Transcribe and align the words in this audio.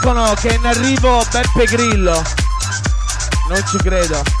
dicono 0.00 0.32
che 0.32 0.48
è 0.48 0.54
in 0.54 0.64
arrivo 0.64 1.22
Beppe 1.30 1.64
Grillo. 1.66 2.22
Non 3.48 3.62
ci 3.66 3.76
credo. 3.76 4.39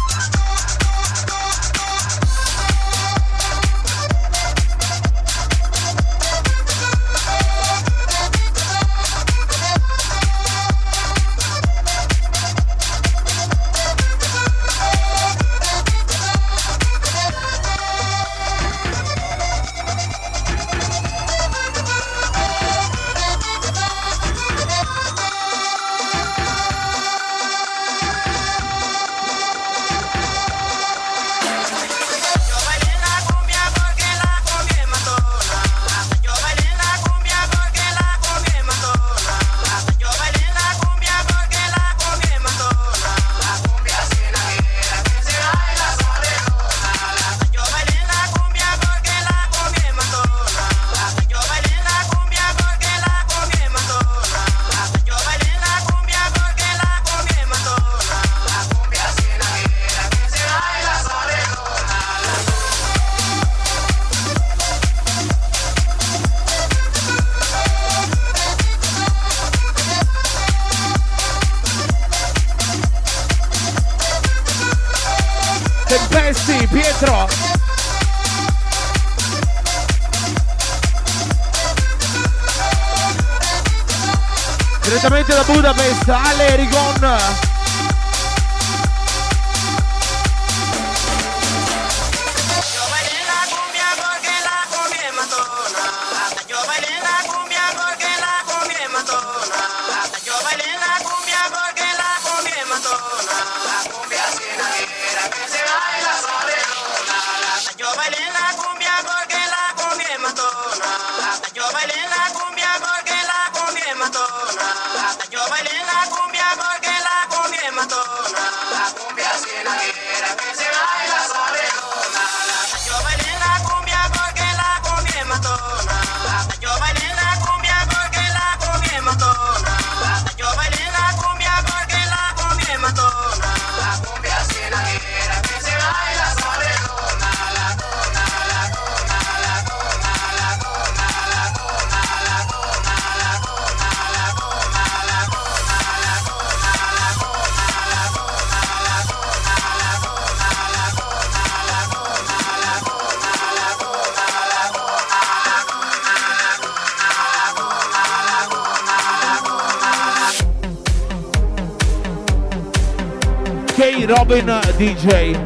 Robin 164.30 164.60
DJ. 164.76 165.36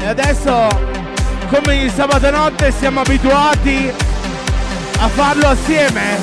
E 0.00 0.06
adesso, 0.06 0.66
come 1.48 1.84
il 1.84 1.92
sabato 1.92 2.30
notte, 2.30 2.72
siamo 2.72 3.02
abituati 3.02 3.92
a 4.98 5.06
farlo 5.06 5.46
assieme. 5.46 6.20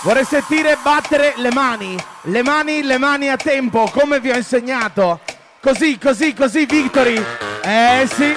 Vorrei 0.00 0.24
sentire 0.24 0.78
battere 0.82 1.34
le 1.36 1.52
mani, 1.52 1.94
le 2.22 2.42
mani, 2.42 2.82
le 2.82 2.96
mani 2.96 3.28
a 3.28 3.36
tempo, 3.36 3.90
come 3.92 4.18
vi 4.18 4.30
ho 4.30 4.36
insegnato. 4.36 5.20
Così, 5.60 5.98
così, 5.98 6.32
così, 6.32 6.64
Victory. 6.64 7.22
Eh 7.62 8.08
sì. 8.10 8.34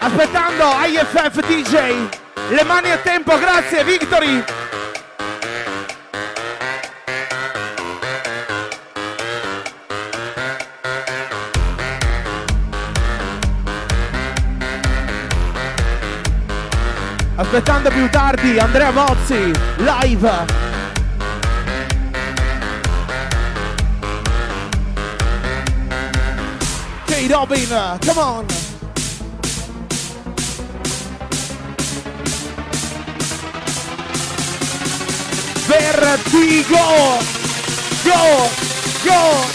Aspettando 0.00 0.64
IFF 0.84 1.46
DJ. 1.46 1.94
Le 2.48 2.64
mani 2.64 2.90
a 2.90 2.96
tempo, 2.96 3.38
grazie, 3.38 3.84
Victory. 3.84 4.57
aspettando 17.48 17.88
più 17.88 18.10
tardi 18.10 18.58
Andrea 18.58 18.90
Mozzi 18.90 19.50
live 19.78 20.66
Robin, 27.28 27.98
come 28.04 28.20
on! 28.20 28.46
Vertigo! 35.66 37.18
Go! 38.02 38.48
Go! 39.04 39.46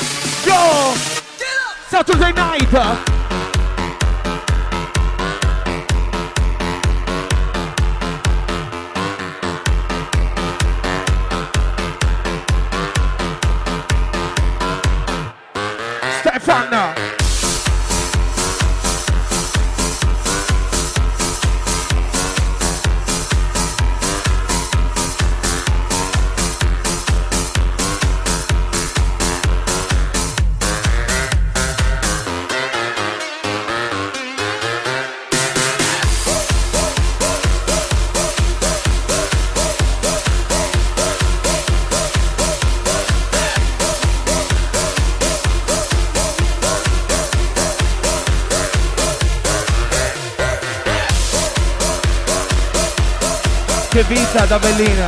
Go! 0.45 0.93
Saturday 1.89 2.31
night! 2.33 3.12
Da 54.33 54.57
bellina. 54.57 55.07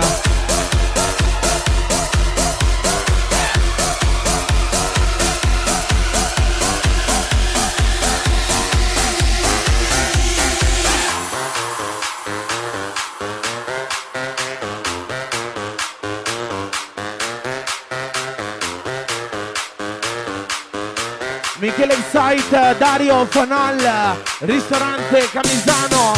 Michele 21.60 21.96
Insight, 21.96 22.78
Dario 22.78 23.26
Fanal, 23.26 24.16
ristorante 24.42 25.28
Camisano, 25.32 26.14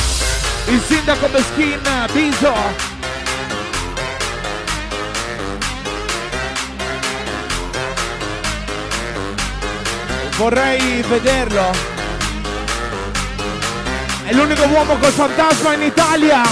il 0.67 0.81
sindaco 0.85 1.27
Beschin, 1.29 1.81
Biso. 2.11 2.86
Vorrei 10.37 11.01
vederlo. 11.01 11.71
È 14.23 14.33
l'unico 14.33 14.65
uomo 14.65 14.95
col 14.97 15.11
fantasma 15.11 15.73
in 15.73 15.81
Italia. 15.81 16.43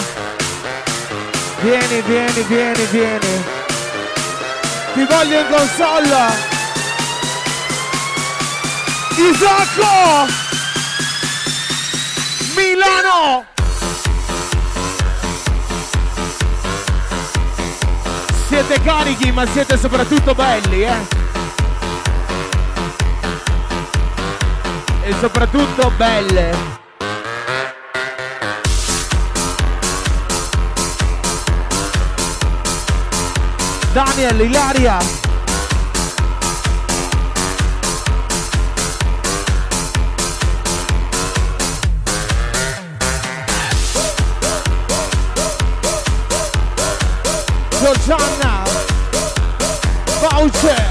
Vieni, 1.62 2.02
vieni, 2.02 2.42
vieni, 2.48 2.86
vieni. 2.90 3.44
Ti 4.96 5.06
voglio 5.08 5.40
in 5.40 5.46
console. 5.52 6.54
Isacco! 9.18 10.34
Milano! 12.56 13.46
Siete 18.48 18.82
carichi 18.82 19.32
ma 19.32 19.46
siete 19.46 19.78
soprattutto 19.78 20.34
belli, 20.34 20.82
eh? 20.82 21.25
E 25.07 25.13
soprattutto 25.19 25.92
belle. 25.98 26.50
Daniel, 33.94 34.40
Ilaria. 34.40 34.98
Giorgiana 47.80 48.63
Voucher 50.19 50.85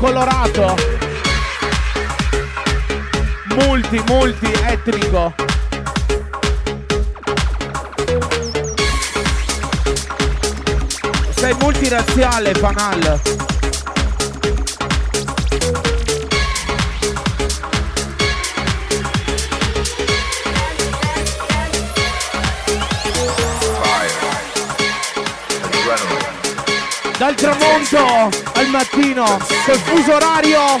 colorato, 0.00 0.74
multi, 3.48 4.02
multi 4.06 4.50
etnico. 4.64 5.34
Sei 11.34 11.54
multiraziale, 11.60 12.54
Fanal. 12.54 13.59
Dal 27.30 27.34
tramonto 27.34 28.30
al 28.54 28.68
mattino, 28.68 29.24
col 29.64 29.78
fuso 29.78 30.14
orario 30.14 30.78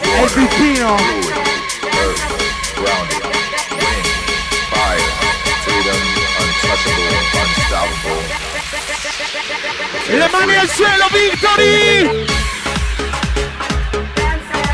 è 0.00 0.22
il 0.22 0.30
vicino. 0.34 0.96
Le 10.08 10.28
mani 10.30 10.56
al 10.56 10.70
cielo, 10.70 11.06
Victory! 11.12 12.24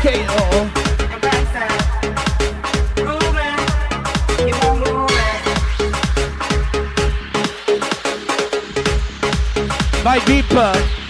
KO. 0.01 0.71
Vai 10.01 10.21
Deep! 10.25 11.02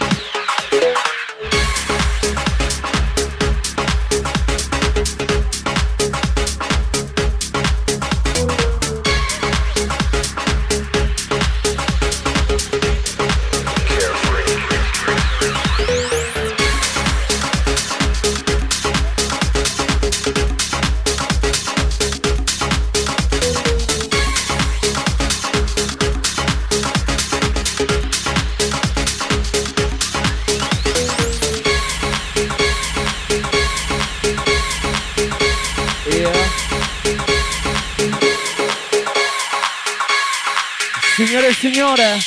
Signore. 41.53 42.17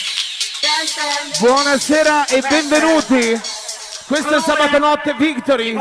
Buonasera 1.41 2.27
e 2.27 2.41
benvenuti. 2.41 3.41
Questo 4.07 4.37
è 4.37 4.41
sabato 4.41 4.79
notte 4.79 5.15
Victory. 5.15 5.75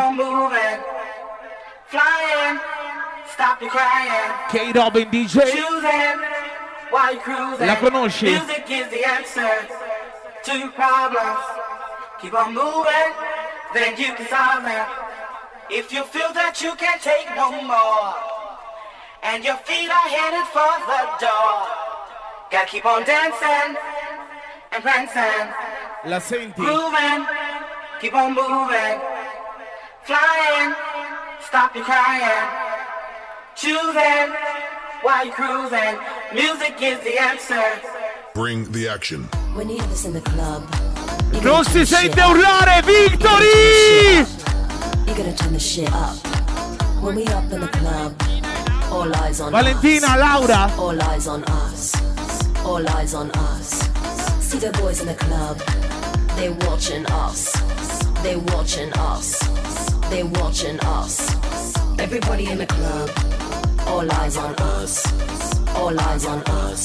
K-Robin 4.49 5.09
DJ. 5.09 5.63
La 7.57 7.77
conosci? 7.77 8.41
Keep 12.17 12.33
on 12.33 12.53
moving, 12.53 13.13
then 13.73 13.93
you 13.97 14.13
can 14.15 14.25
solve 14.27 14.63
them. 14.63 14.87
If 15.69 15.91
you 15.91 16.03
feel 16.05 16.31
that 16.33 16.59
you 16.61 16.73
can't 16.75 17.01
take 17.01 17.29
no 17.35 17.51
more, 17.61 18.15
and 19.21 19.43
your 19.43 19.57
feet 19.63 19.89
are 19.91 20.09
headed 20.09 20.47
for 20.51 20.79
the 20.87 21.25
door. 21.25 21.84
Gotta 22.51 22.67
keep 22.67 22.85
on 22.85 23.03
dancing 23.03 23.75
and 24.71 24.83
prancing. 24.83 25.53
La 26.05 26.19
senti? 26.19 26.61
Grooving. 26.61 27.25
keep 27.99 28.13
on 28.13 28.35
moving, 28.35 28.99
flying, 30.03 30.75
stop 31.41 31.73
your 31.75 31.83
crying, 31.83 32.47
choosing 33.55 34.33
while 35.01 35.25
you're 35.25 35.33
cruising. 35.33 35.97
Music 36.33 36.75
is 36.81 36.99
the 36.99 37.19
answer. 37.19 37.63
Bring 38.35 38.71
the 38.71 38.87
action. 38.87 39.23
When 39.55 39.69
you 39.69 39.77
have 39.77 39.89
this 39.89 40.05
in 40.05 40.13
the 40.13 40.21
club, 40.21 40.63
you 41.33 41.41
Non 41.41 41.63
gotta 41.63 41.63
si 41.63 41.73
turn 41.73 41.79
the 41.79 41.85
shit 41.85 42.13
sente 42.13 42.21
up. 42.21 42.29
urlare 42.29 42.83
Victory! 42.83 44.19
You 45.07 45.13
gotta 45.17 45.35
turn 45.35 45.53
the 45.53 45.59
shit 45.59 45.91
up. 45.91 46.15
When 47.01 47.15
we 47.15 47.25
up 47.27 47.51
in 47.51 47.61
the 47.61 47.67
club, 47.67 48.13
all 48.91 49.15
eyes 49.15 49.41
on 49.41 49.51
Valentina, 49.51 50.07
us. 50.07 50.19
Laura. 50.19 50.71
All 50.77 51.01
eyes 51.01 51.27
on 51.27 51.43
us. 51.43 52.14
All 52.65 52.87
eyes 52.89 53.13
on 53.13 53.29
us. 53.31 53.69
See 54.41 54.57
the 54.59 54.71
boys 54.79 54.99
in 55.01 55.07
the 55.07 55.13
club. 55.15 55.57
They 56.35 56.49
watching 56.67 57.05
us. 57.07 57.51
They 58.23 58.35
watching 58.35 58.91
us. 58.93 59.39
They 60.09 60.23
watching 60.23 60.79
us. 60.81 61.15
Everybody 61.99 62.47
in 62.51 62.57
the 62.57 62.65
club. 62.67 63.09
All 63.87 64.11
eyes 64.11 64.37
on 64.37 64.53
us. 64.55 64.93
All 65.75 65.97
eyes 65.99 66.25
on 66.25 66.39
us. 66.63 66.83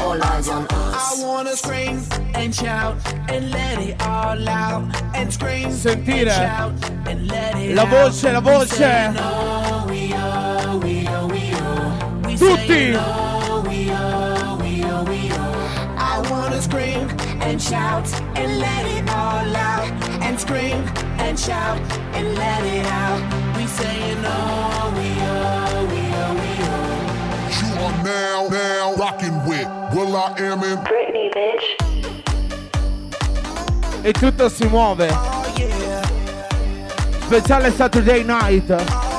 All 0.00 0.22
eyes 0.22 0.48
on 0.48 0.66
us. 0.66 1.22
I 1.22 1.26
wanna 1.26 1.56
scream 1.56 2.02
and 2.34 2.54
shout 2.54 2.96
and 3.28 3.50
let 3.50 3.78
it 3.80 4.00
all 4.02 4.48
out 4.48 4.84
and 5.14 5.32
scream 5.32 5.70
Sentire. 5.72 6.28
and 6.28 6.30
shout 6.30 6.90
and 7.08 7.26
let 7.28 7.56
it 7.56 7.74
La 7.74 7.82
out. 7.82 7.88
voce, 7.90 8.22
la 8.24 8.40
voce. 8.40 8.70
say 8.70 9.12
no, 9.14 9.86
we 9.88 10.12
oh, 10.14 10.78
we 10.82 11.06
oh, 11.08 11.26
we 11.26 11.42
oh. 11.54 12.22
We 12.26 12.36
Tutti. 12.36 13.39
Say 15.00 15.06
no, 15.06 15.10
we 15.10 15.16
oh, 15.16 15.22
we 15.22 15.30
oh, 15.30 15.30
we 15.30 15.32
oh. 15.32 15.96
I 15.98 16.30
wanna 16.30 16.60
scream 16.62 17.08
and 17.40 17.60
shout 17.60 18.12
and 18.36 18.58
let 18.58 18.86
it 18.86 19.08
all 19.10 19.56
out 19.56 19.90
and 20.22 20.38
scream 20.38 20.82
and 21.18 21.38
shout 21.38 21.78
and 22.14 22.34
let 22.34 22.64
it 22.64 22.86
out. 22.86 23.20
We 23.56 23.66
say 23.66 24.14
no, 24.22 24.30
oh, 24.30 24.92
we 24.96 25.08
oh, 25.20 25.86
we 25.90 26.02
oh, 26.14 26.34
we 26.34 26.50
oh. 26.64 26.90
You 27.60 27.70
are 27.84 28.04
now, 28.04 28.48
now 28.48 28.94
rocking 28.94 29.36
with 29.46 29.68
Will 29.94 30.16
I 30.16 30.34
Am 30.38 30.62
in 30.64 30.78
Britney, 30.78 31.30
bitch. 31.32 31.76
E 34.04 34.12
tutto 34.12 34.48
si 34.48 34.66
muove. 34.66 35.08
Oh 35.10 35.52
yeah, 35.56 36.02
Speciale 37.26 37.70
Saturday 37.70 38.22
Night. 38.24 39.09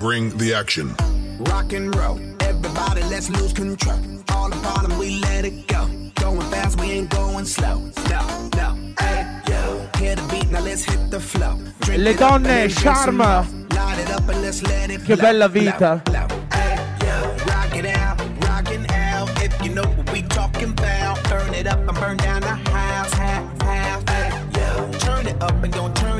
Bring 0.00 0.30
the 0.38 0.54
action. 0.54 0.94
Rock 1.40 1.74
and 1.74 1.94
roll, 1.94 2.18
everybody, 2.40 3.02
let's 3.12 3.28
lose 3.28 3.52
control. 3.52 3.98
All 4.32 4.48
the 4.48 4.56
bottom, 4.56 4.98
we 4.98 5.20
let 5.20 5.44
it 5.44 5.66
go. 5.68 5.86
Going 6.14 6.40
fast, 6.50 6.80
we 6.80 6.90
ain't 6.92 7.10
going 7.10 7.44
slow. 7.44 7.78
No, 8.08 8.48
no, 8.56 8.78
hey, 8.98 9.40
yo. 9.46 9.86
Hear 9.98 10.16
the 10.16 10.26
beat, 10.30 10.50
now 10.50 10.60
let's 10.62 10.84
hit 10.84 11.10
the 11.10 11.20
flow. 11.20 11.58
Drink 11.80 12.02
Le 12.02 12.10
it 12.12 12.22
up 12.22 12.32
and 12.32 12.42
donne, 12.42 12.42
then 12.44 12.68
drink 12.70 12.72
some 12.80 12.94
charme. 12.94 13.16
more. 13.18 13.76
Light 13.76 13.98
it 13.98 14.10
up 14.10 14.26
and 14.26 14.40
let's 14.42 14.62
let 14.62 14.90
it 14.90 15.00
Che 15.00 15.04
flow, 15.04 15.16
bella 15.16 15.48
flow, 15.50 15.60
vita. 15.64 16.02
flow. 16.06 16.26
Hey, 16.50 16.76
yo. 17.04 17.44
Rock 17.52 17.76
it 17.76 17.86
out, 17.86 18.18
rockin' 18.48 18.90
out. 18.90 19.28
If 19.44 19.62
you 19.62 19.74
know 19.74 19.84
what 19.84 20.10
we 20.12 20.22
talking 20.22 20.70
about, 20.70 21.22
burn 21.28 21.52
it 21.52 21.66
up 21.66 21.78
and 21.78 21.94
burn 22.00 22.16
down 22.16 22.40
the 22.40 22.56
house, 22.70 23.12
half, 23.12 23.62
half. 23.62 24.08
Hey, 24.08 24.30
yo. 24.58 24.90
Turn 24.98 25.26
it 25.26 25.42
up 25.42 25.62
and 25.62 25.72
don't 25.72 25.94
turn 25.94 26.19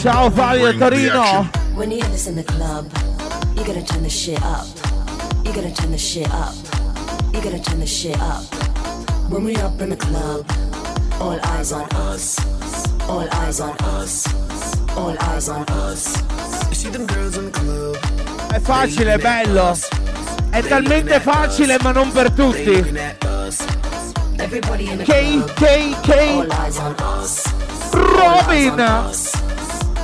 Ciao 0.00 0.30
Fabio 0.30 0.72
Torino. 0.78 1.46
When 1.74 1.90
you 1.90 2.00
have 2.00 2.10
this 2.10 2.26
in 2.26 2.34
the 2.34 2.42
club, 2.42 2.90
you 3.54 3.62
gotta 3.66 3.82
turn 3.82 4.02
the 4.02 4.08
shit 4.08 4.40
up. 4.40 4.66
You 5.44 5.52
gotta 5.52 5.70
turn 5.74 5.90
the 5.90 5.98
shit 5.98 6.26
up. 6.32 6.54
You 7.34 7.42
gotta 7.42 7.60
turn 7.60 7.80
the 7.80 7.86
shit 7.86 8.18
up. 8.18 8.42
When 9.28 9.44
we 9.44 9.56
up 9.56 9.78
in 9.82 9.90
the 9.90 9.96
club, 9.96 10.46
all 11.20 11.38
eyes 11.52 11.72
on 11.72 11.86
us. 12.08 12.38
All 13.10 13.28
eyes 13.30 13.60
on 13.60 13.76
us. 13.98 14.24
All 14.96 15.14
eyes 15.20 15.50
on 15.50 15.66
us. 15.68 16.16
You 16.70 16.74
see 16.74 16.88
them 16.88 17.04
girls 17.04 17.36
in 17.36 17.50
the 17.50 17.52
club. 17.60 17.98
È 18.54 18.58
facile, 18.58 19.12
è 19.12 19.18
bello. 19.18 19.76
È 20.48 20.62
talmente 20.62 21.20
facile 21.20 21.76
ma 21.82 21.92
non 21.92 22.10
per 22.10 22.30
tutti. 22.30 22.82
K, 24.48 25.04
club, 25.04 25.52
K, 25.52 26.00
K. 26.00 26.46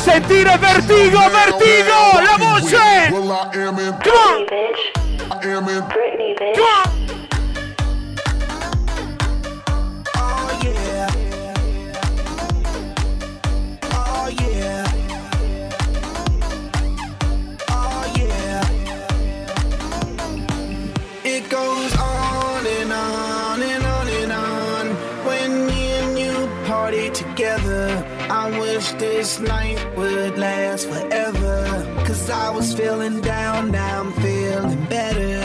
Sentire 0.00 0.56
vertigo, 0.56 1.18
vertigo. 1.28 1.92
La 2.22 2.36
voce. 2.38 3.10
Come 3.10 3.30
on. 3.30 3.50
Britney, 5.88 6.34
bitch. 6.38 6.56
Come 6.56 6.64
on. 6.64 7.09
This 29.20 29.38
night 29.38 29.78
would 29.98 30.38
last 30.38 30.88
forever. 30.88 31.54
Cause 32.06 32.30
I 32.30 32.48
was 32.48 32.72
feeling 32.72 33.20
down, 33.20 33.70
now 33.70 34.00
I'm 34.00 34.12
feeling 34.14 34.82
better. 34.86 35.39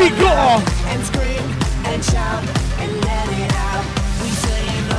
It 0.00 0.12
Galattico. 0.12 0.62
And 0.92 1.02
scream 1.04 1.46
and 1.86 2.04
shout 2.04 2.42
and 2.80 2.92
let 3.04 3.28
it 3.28 3.52
out. 3.54 3.84
We 4.22 4.28
saying 4.30 4.86
oh, 4.90 4.96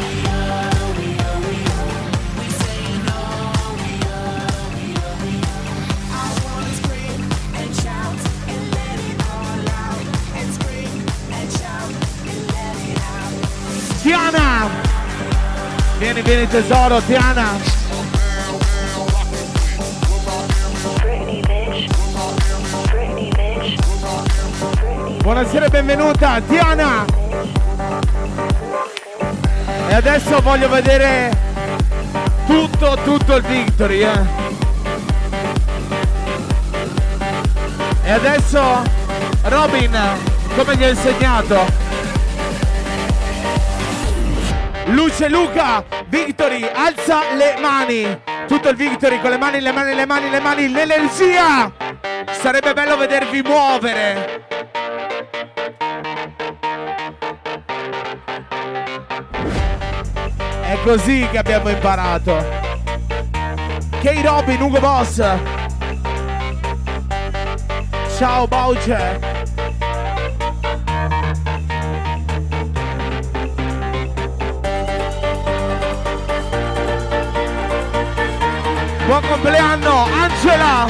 we 0.00 0.12
oh, 0.28 0.92
we 0.98 1.08
oh, 1.20 1.38
we 1.46 1.56
oh. 1.72 1.90
We 2.38 2.46
saying 2.62 3.02
oh, 3.08 3.76
we 3.80 3.92
oh, 4.08 4.16
we 4.76 4.84
oh, 5.00 5.14
we. 5.24 5.34
I 6.10 6.24
wanna 6.44 6.72
scream 6.80 7.20
and 7.60 7.70
shout 7.82 8.18
and 8.48 8.62
let 8.76 8.98
it 9.10 9.18
all 9.32 9.62
out. 9.84 10.04
And 10.38 10.48
scream 10.54 10.94
and 11.36 11.48
shout 11.52 11.90
and 12.30 12.40
let 12.54 12.76
it 12.90 13.00
out. 13.12 13.32
Tiana. 14.02 14.48
Oh, 14.62 14.70
oh. 14.70 15.98
Vieni, 16.00 16.22
vieni 16.22 16.46
tesoro, 16.46 17.00
Tiana. 17.02 17.81
Buonasera 25.22 25.66
e 25.66 25.68
benvenuta, 25.68 26.40
Tiana. 26.40 27.04
E 29.88 29.94
adesso 29.94 30.40
voglio 30.40 30.68
vedere 30.68 31.30
tutto, 32.44 32.98
tutto 33.04 33.36
il 33.36 33.42
Victory, 33.44 34.02
eh. 34.02 34.20
E 38.02 38.10
adesso, 38.10 38.82
Robin, 39.44 39.96
come 40.56 40.76
gli 40.76 40.82
ho 40.82 40.88
insegnato? 40.88 41.66
Luce 44.86 45.28
Luca, 45.28 45.84
Victory, 46.08 46.68
alza 46.74 47.32
le 47.36 47.58
mani. 47.60 48.20
Tutto 48.48 48.70
il 48.70 48.76
Victory 48.76 49.20
con 49.20 49.30
le 49.30 49.38
mani, 49.38 49.60
le 49.60 49.70
mani, 49.70 49.94
le 49.94 50.04
mani, 50.04 50.30
le 50.30 50.40
mani, 50.40 50.68
l'energia. 50.68 51.70
Sarebbe 52.40 52.72
bello 52.72 52.96
vedervi 52.96 53.40
muovere. 53.42 54.41
È 60.72 60.80
così 60.84 61.28
che 61.30 61.36
abbiamo 61.36 61.68
imparato. 61.68 62.34
K-Robin, 64.00 64.62
Ugo 64.62 64.80
Boss. 64.80 65.22
Ciao 68.16 68.48
Boucher. 68.48 69.18
Buon 79.04 79.20
compleanno, 79.28 80.06
Angela! 80.10 80.86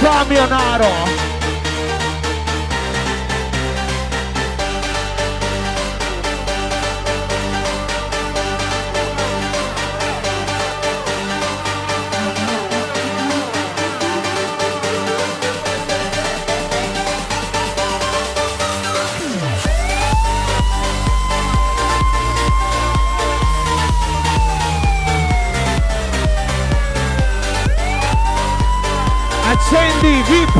Camionaro! 0.00 1.29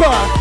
VIP! 0.00 0.40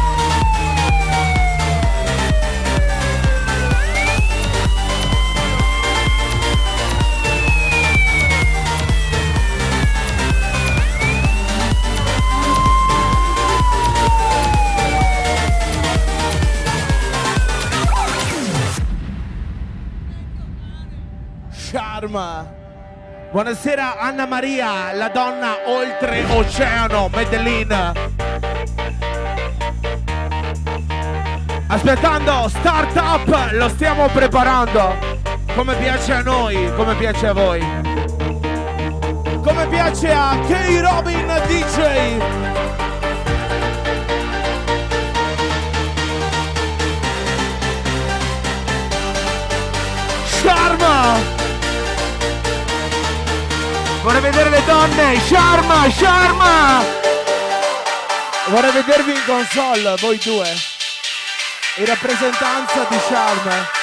Sharma. 21.52 22.48
Buonasera 23.32 24.00
Anna 24.00 24.26
Maria, 24.26 24.94
la 24.94 25.10
donna 25.10 25.58
oltre 25.66 26.24
oceano, 26.24 27.10
Medellin. 27.14 28.09
Aspettando 31.72 32.50
Startup, 32.50 33.52
lo 33.52 33.70
stiamo 33.70 34.08
preparando. 34.08 34.98
Come 35.54 35.76
piace 35.76 36.14
a 36.14 36.22
noi, 36.22 36.74
come 36.76 36.96
piace 36.96 37.28
a 37.28 37.34
voi. 37.34 37.60
Come 39.44 39.68
piace 39.68 40.12
a 40.12 40.36
K 40.48 40.80
Robin 40.82 41.28
DJ. 41.46 42.18
Sharma! 50.26 51.18
Vorrei 54.02 54.22
vedere 54.22 54.50
le 54.50 54.64
donne! 54.66 55.20
Sharma! 55.20 55.90
Sharma! 55.92 56.84
Vorrei 58.48 58.72
vedervi 58.72 59.12
in 59.12 59.22
console, 59.28 59.94
voi 60.00 60.20
due. 60.24 60.69
In 61.80 61.86
rappresentanza 61.86 62.86
di 62.90 62.98
Sharma. 63.08 63.78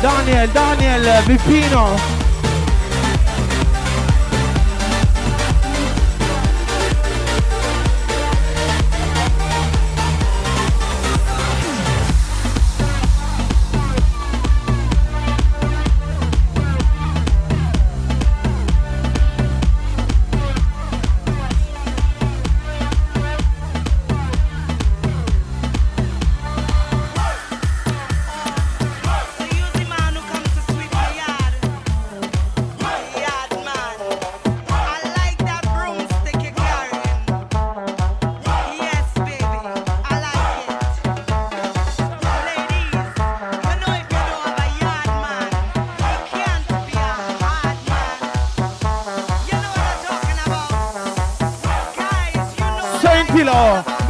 Daniel, 0.00 0.48
Daniel, 0.48 1.22
Vippino. 1.26 2.13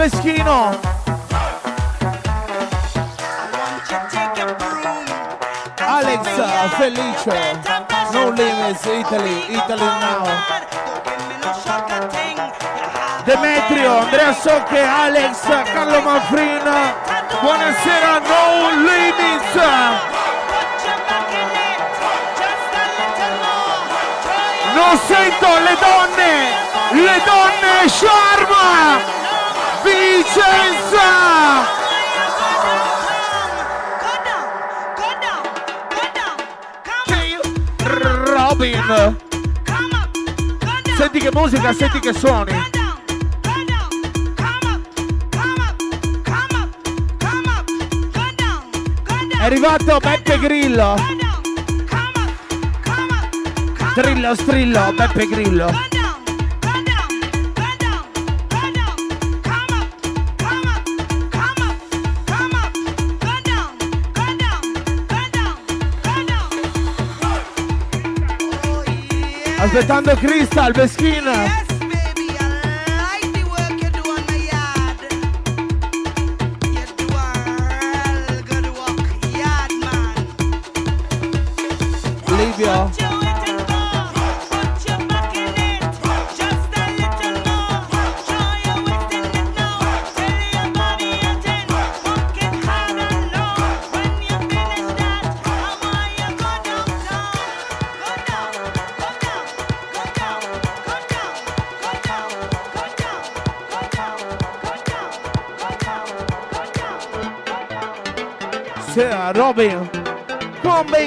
Meschino. 0.05 0.79
Alex 5.79 6.29
Felice, 6.77 7.65
no 8.13 8.31
limits, 8.33 8.85
Italy, 8.85 9.45
Italy 9.49 9.89
now. 10.05 10.27
Demetrio, 13.25 14.01
Andrea 14.01 14.35
Socche, 14.35 14.83
Alex, 14.83 15.41
Carlo 15.73 16.03
Manfrin. 16.03 16.61
Buonasera, 17.41 18.19
no 18.19 18.71
limits. 18.85 19.55
Non 24.75 24.99
sento 25.07 25.49
le 25.61 25.77
donne, 25.81 26.33
le 26.93 27.23
donne 27.25 27.89
Sharma, 27.89 29.24
Vicenza. 29.85 31.73
Robin. 38.25 39.17
Senti 40.97 41.19
che 41.19 41.31
musica, 41.33 41.73
senti 41.75 42.01
che 42.01 42.13
suoni. 42.15 42.53
È 49.29 49.45
arrivato 49.45 49.99
Beppe 49.99 50.39
Grillo. 50.39 50.95
Trillo, 53.95 54.35
strillo, 54.35 54.93
Beppe 54.97 55.27
Grillo. 55.27 55.94
Aspettando 69.75 70.15
Crystal, 70.15 70.73
Beschina. 70.73 71.64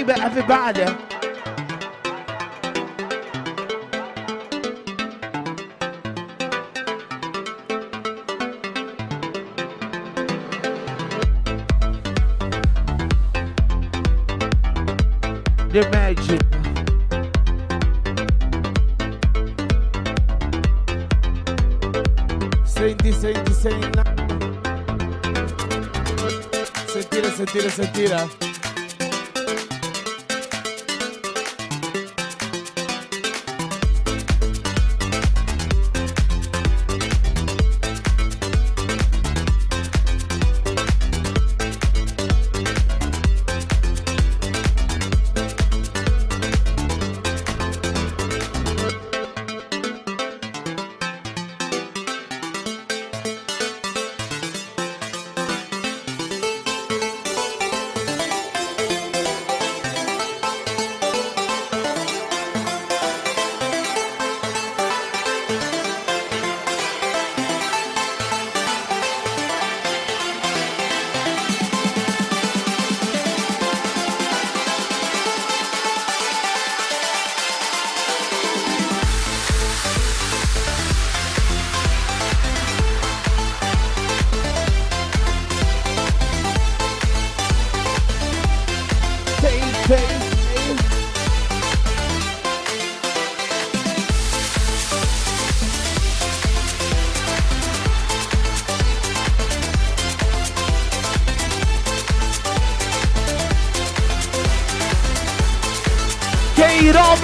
Everybody. 0.10 1.07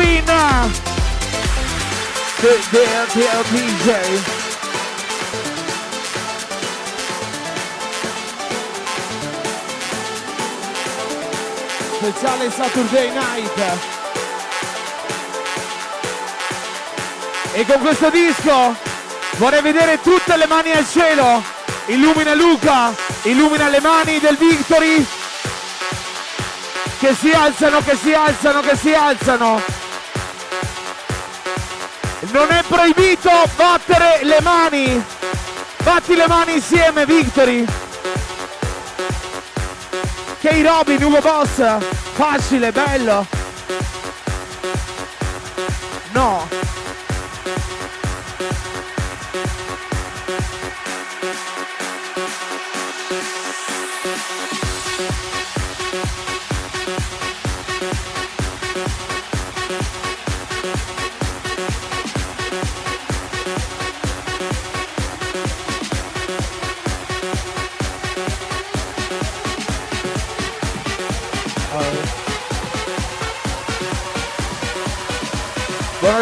Robin 0.03 0.25
The, 2.41 2.51
the, 2.71 2.85
the 3.13 3.29
Speciale 11.99 12.51
Saturday 12.51 13.13
Night. 13.13 13.59
E 17.53 17.65
con 17.65 17.79
questo 17.79 18.09
disco 18.09 18.75
vorrei 19.37 19.61
vedere 19.61 20.01
tutte 20.01 20.35
le 20.35 20.47
mani 20.47 20.71
al 20.71 20.85
cielo. 20.85 21.41
Illumina 21.85 22.33
Luca 22.33 22.93
Illumina 23.23 23.69
le 23.69 23.79
mani 23.79 24.19
del 24.19 24.35
Victory. 24.35 25.05
Che 26.99 27.15
si 27.15 27.31
alzano, 27.31 27.81
che 27.81 27.95
si 27.95 28.13
alzano, 28.13 28.59
che 28.59 28.75
si 28.75 28.93
alzano. 28.93 29.72
Non 32.33 32.49
è 32.49 32.63
proibito 32.67 33.29
battere 33.55 34.21
le 34.23 34.41
mani. 34.41 35.05
Batti 35.83 36.15
le 36.15 36.25
mani 36.27 36.53
insieme, 36.53 37.05
Victory. 37.05 37.63
K 40.41 40.61
Robin, 40.65 41.03
Ugo 41.03 41.19
Boss. 41.19 41.77
Facile, 42.13 42.71
bello. 42.71 43.27
No. 46.13 46.47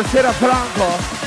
Buonasera 0.01 0.31
Franco. 0.31 1.19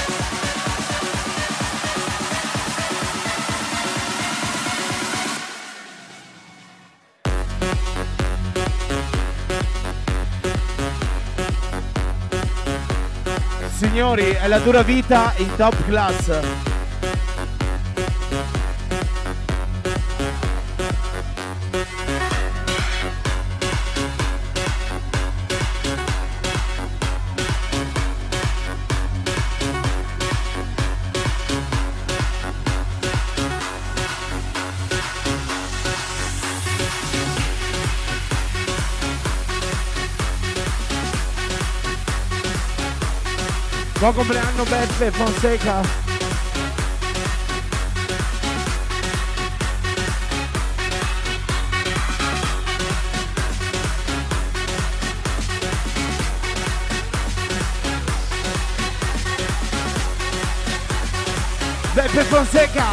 Signori, 13.77 14.31
è 14.31 14.49
la 14.49 14.59
dura 14.59 14.83
vita 14.83 15.33
in 15.37 15.55
top 15.55 15.85
class. 15.87 16.74
Buon 44.05 44.17
compleanno 44.17 44.65
Beppe 44.65 45.11
Fonseca. 45.13 45.81
Beppe 61.95 62.25
Fonseca. 62.25 62.85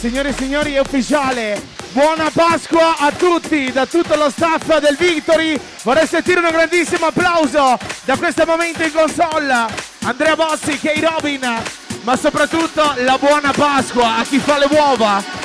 Signore 0.00 0.30
e 0.30 0.32
signori, 0.32 0.72
è 0.72 0.80
ufficiale. 0.80 1.77
Buona 1.92 2.30
Pasqua 2.32 2.96
a 2.98 3.10
tutti, 3.12 3.72
da 3.72 3.86
tutto 3.86 4.14
lo 4.14 4.28
staff 4.30 4.78
del 4.78 4.96
Victory. 4.96 5.58
Vorrei 5.82 6.06
sentire 6.06 6.40
un 6.40 6.50
grandissimo 6.50 7.06
applauso 7.06 7.78
da 8.04 8.16
questo 8.16 8.44
momento 8.44 8.82
in 8.82 8.92
console. 8.92 9.66
Andrea 10.04 10.36
Bossi, 10.36 10.78
K. 10.78 11.00
Robin, 11.00 11.62
ma 12.02 12.16
soprattutto 12.16 12.94
la 12.98 13.16
buona 13.18 13.52
Pasqua 13.52 14.18
a 14.18 14.22
chi 14.22 14.38
fa 14.38 14.58
le 14.58 14.66
uova. 14.70 15.37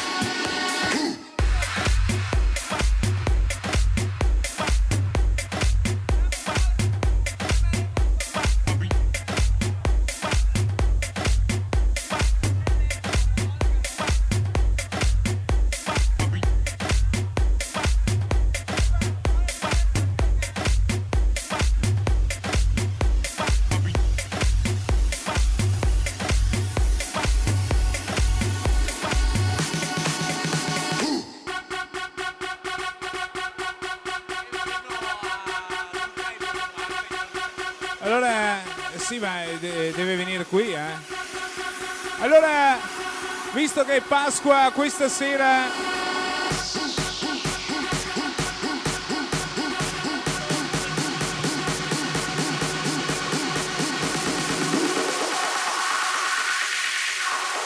Pasqua, 44.08 44.72
questa 44.74 45.10
sera 45.10 45.94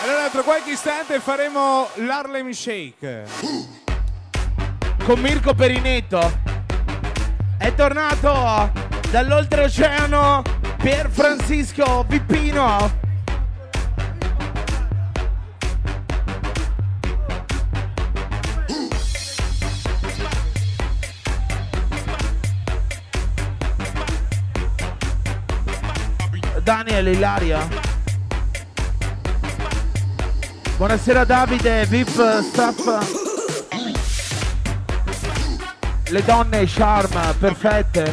Allora, 0.04 0.30
tra 0.30 0.41
qualche 0.41 0.71
istante 0.71 1.19
faremo 1.19 1.89
l'Harlem 1.95 2.52
Shake. 2.52 3.26
Con 5.04 5.19
Mirko 5.19 5.54
Perinetto. 5.54 6.39
È 7.58 7.73
tornato 7.76 8.71
dall'oltreoceano 9.12 10.43
Pier 10.78 11.10
Francisco 11.10 12.06
Pippino. 12.08 12.97
Daniel 26.98 27.16
Ilaria. 27.16 27.68
Buonasera 30.78 31.26
Davide, 31.26 31.86
VIP 31.86 32.42
staff. 32.42 33.06
Le 36.10 36.24
donne 36.24 36.66
charm, 36.66 37.36
perfette. 37.38 38.12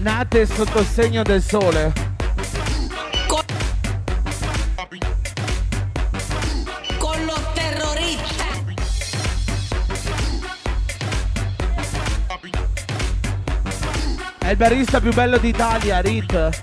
Nate 0.00 0.44
sotto 0.44 0.80
il 0.80 0.86
segno 0.86 1.22
del 1.22 1.42
sole. 1.42 2.05
È 14.46 14.50
il 14.50 14.56
barista 14.56 15.00
più 15.00 15.12
bello 15.12 15.38
d'Italia, 15.38 16.00
Rit. 16.00 16.60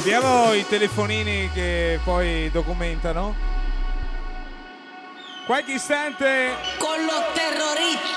Abbiamo 0.00 0.52
i 0.52 0.66
telefonini 0.68 1.48
che 1.54 1.98
poi 2.04 2.50
documentano. 2.50 3.34
Qualche 5.46 5.72
istante. 5.72 6.50
Con 6.76 7.02
lo 7.06 7.24
terrorista. 7.32 8.15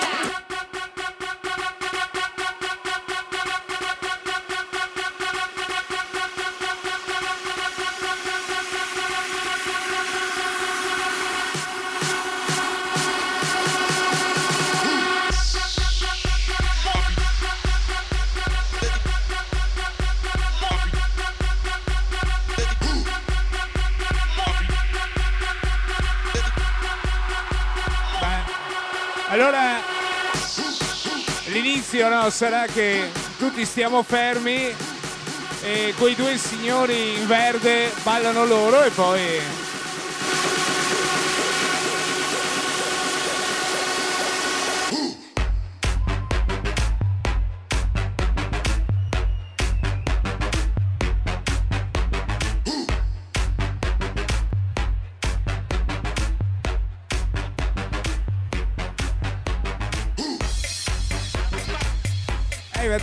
L'inizio 31.89 32.09
no, 32.09 32.29
sarà 32.29 32.65
che 32.67 33.09
tutti 33.37 33.65
stiamo 33.65 34.03
fermi 34.03 34.73
e 35.61 35.93
quei 35.97 36.13
due 36.13 36.37
signori 36.37 37.15
in 37.19 37.25
verde 37.25 37.91
ballano 38.03 38.45
loro 38.45 38.83
e 38.83 38.89
poi... 38.91 39.68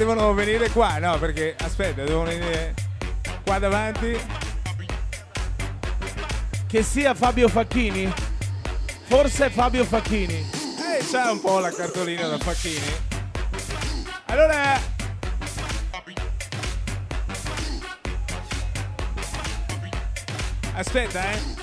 devono 0.07 0.33
venire 0.35 0.71
qua, 0.71 0.99
no? 0.99 1.19
Perché 1.19 1.57
aspetta, 1.59 2.05
devono 2.05 2.31
venire 2.31 2.75
qua 3.43 3.59
davanti. 3.59 4.17
Che 6.69 6.83
sia 6.85 7.13
Fabio 7.13 7.49
Facchini? 7.49 8.13
Forse 9.07 9.51
Fabio 9.51 9.85
Facchini. 9.85 10.35
Eh, 10.35 11.05
c'ha 11.11 11.33
un 11.33 11.41
po' 11.41 11.59
la 11.59 11.73
cartolina 11.73 12.29
da 12.29 12.39
Facchini. 12.39 13.15
Allora, 14.27 14.81
aspetta, 20.75 21.33
eh. 21.33 21.56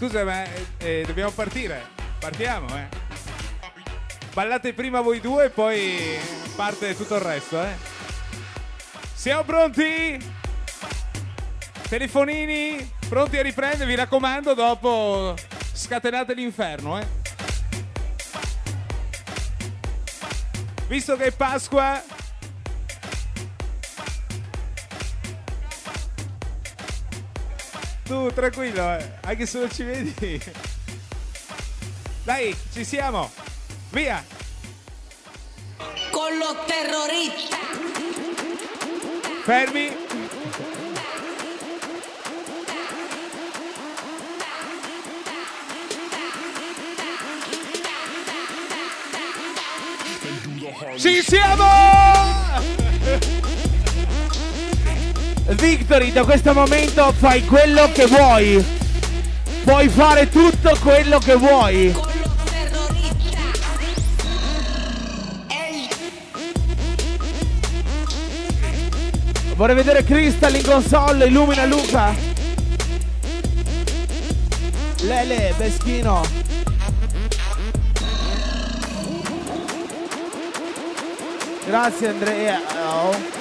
Scusa, 0.00 0.24
ma 0.24 0.44
eh, 0.44 0.66
eh, 0.78 1.04
dobbiamo 1.06 1.30
partire. 1.30 1.88
Partiamo, 2.18 2.74
eh. 2.74 2.88
Ballate 4.32 4.72
prima 4.72 5.02
voi 5.02 5.20
due 5.20 5.44
e 5.44 5.50
poi 5.50 6.18
parte 6.56 6.96
tutto 6.96 7.16
il 7.16 7.20
resto, 7.20 7.62
eh. 7.62 7.76
Siamo 9.12 9.42
pronti? 9.42 10.18
Telefonini? 11.86 12.92
Pronti 13.10 13.36
a 13.36 13.42
riprendere? 13.42 13.84
Vi 13.84 13.94
raccomando, 13.94 14.54
dopo 14.54 15.34
scatenate 15.74 16.32
l'inferno, 16.32 16.98
eh. 16.98 17.06
Visto 20.88 21.14
che 21.18 21.24
è 21.24 21.32
Pasqua, 21.32 22.02
tu 28.10 28.28
tranquillo, 28.32 28.96
eh. 28.96 29.12
anche 29.20 29.46
se 29.46 29.60
non 29.60 29.70
ci 29.70 29.84
vedi. 29.84 30.42
Dai, 32.24 32.56
ci 32.72 32.84
siamo. 32.84 33.30
Via. 33.90 34.24
Con 36.10 36.36
lo 36.36 36.56
terrorista. 36.66 37.56
Fermi. 39.44 39.96
Ci 50.96 51.22
siamo! 51.22 51.68
Victory, 55.54 56.12
da 56.12 56.24
questo 56.24 56.52
momento 56.52 57.12
fai 57.12 57.44
quello 57.44 57.90
che 57.92 58.06
vuoi. 58.06 58.64
Puoi 59.64 59.88
fare 59.88 60.28
tutto 60.28 60.76
quello 60.80 61.18
che 61.18 61.34
vuoi. 61.34 61.94
Vorrei 69.56 69.74
vedere 69.74 70.04
Crystal 70.04 70.54
in 70.54 70.64
console, 70.64 71.26
illumina 71.26 71.66
Luca. 71.66 72.14
Lele, 75.02 75.52
Beschino. 75.56 76.22
Grazie 81.66 82.08
Andrea. 82.08 82.60
Oh. 82.86 83.39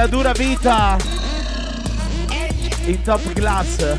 della 0.00 0.06
dura 0.06 0.32
vita 0.32 0.96
in 2.84 3.02
top 3.02 3.32
class. 3.34 3.98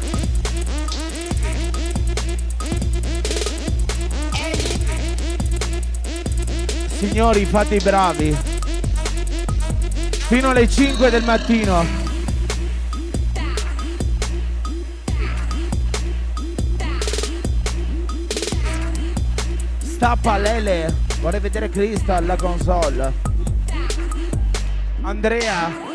Signori, 6.97 7.45
fate 7.45 7.75
i 7.75 7.79
bravi. 7.79 8.35
Fino 10.27 10.49
alle 10.49 10.67
5 10.67 11.09
del 11.11 11.23
mattino. 11.23 11.85
Stappa 19.83 20.37
Lele, 20.37 20.95
vorrei 21.19 21.39
vedere 21.39 21.69
Crystal 21.69 22.23
alla 22.23 22.35
console. 22.35 23.13
Andrea 25.03 25.90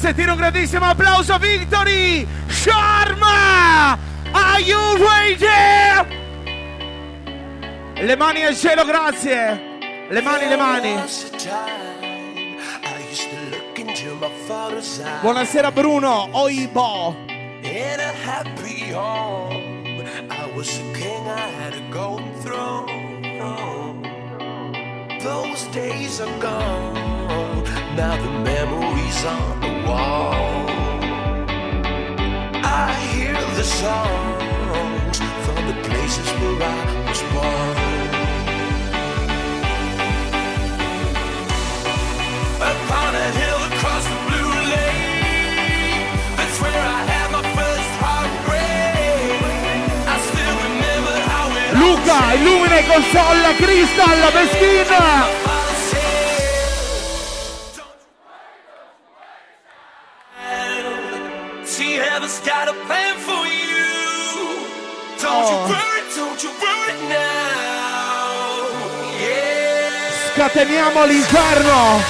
sentire 0.00 0.30
un 0.30 0.36
grandissimo 0.38 0.86
applauso 0.86 1.36
Victory 1.36 2.26
Sharma! 2.48 3.98
Are 4.32 4.62
you 4.62 4.96
ready? 4.96 6.08
Le 7.96 8.16
mani 8.16 8.42
al 8.46 8.56
cielo, 8.56 8.86
grazie! 8.86 10.08
Le 10.08 10.22
mani, 10.22 10.48
le 10.48 10.56
mani! 10.56 10.94
Buonasera 15.20 15.70
Bruno, 15.70 16.28
Oibo! 16.32 17.14
In 17.60 18.00
a 18.00 18.12
happy 18.24 18.90
home, 18.92 20.02
I 20.30 20.50
was 20.54 20.78
a 20.78 20.92
king, 20.94 21.28
I 21.28 21.46
had 21.60 21.74
a 21.74 21.92
golden 21.92 22.32
throne. 22.40 22.88
Those 25.22 25.66
days 25.74 26.22
are 26.22 26.38
gone, 26.38 27.64
now 27.96 28.16
the 28.16 28.30
memories 28.42 29.24
the 29.24 29.79
wall. 29.90 30.66
I 32.62 32.86
hear 33.10 33.38
the 33.58 33.66
songs 33.80 35.16
from 35.44 35.60
the 35.70 35.76
places 35.86 36.28
where 36.38 36.62
I 36.62 36.82
was 37.08 37.20
born. 37.32 37.76
Upon 42.70 43.12
a 43.26 43.28
hill 43.40 43.60
across 43.70 44.04
the 44.12 44.18
blue 44.28 44.52
lake, 44.74 46.06
that's 46.36 46.56
where 46.62 46.82
I 46.96 47.00
my 47.36 47.44
first 47.58 47.92
heartbreak. 48.04 49.42
I 50.14 50.16
still 50.28 50.56
remember 50.66 51.16
how 51.30 51.46
it 51.60 51.70
Luca, 51.82 52.18
illumina 52.36 52.78
e 52.80 52.84
console 52.90 53.48
Crystal, 53.62 54.20
Meschina! 54.34 55.04
See, 55.34 55.39
Scateniamo 70.40 71.04
l'inferno! 71.04 72.00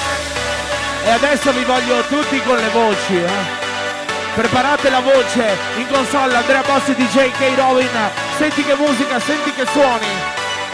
E 1.03 1.09
adesso 1.09 1.51
vi 1.51 1.65
voglio 1.65 2.01
tutti 2.03 2.41
con 2.43 2.55
le 2.55 2.69
voci, 2.69 3.17
eh? 3.17 3.29
Preparate 4.35 4.89
la 4.89 5.01
voce 5.01 5.57
in 5.75 5.85
console 5.91 6.37
Andrea 6.37 6.61
Bossi 6.61 6.95
DJ 6.95 7.29
K 7.31 7.57
Robin. 7.57 7.89
Senti 8.37 8.63
che 8.63 8.73
musica, 8.75 9.19
senti 9.19 9.51
che 9.51 9.65
suoni. 9.65 10.07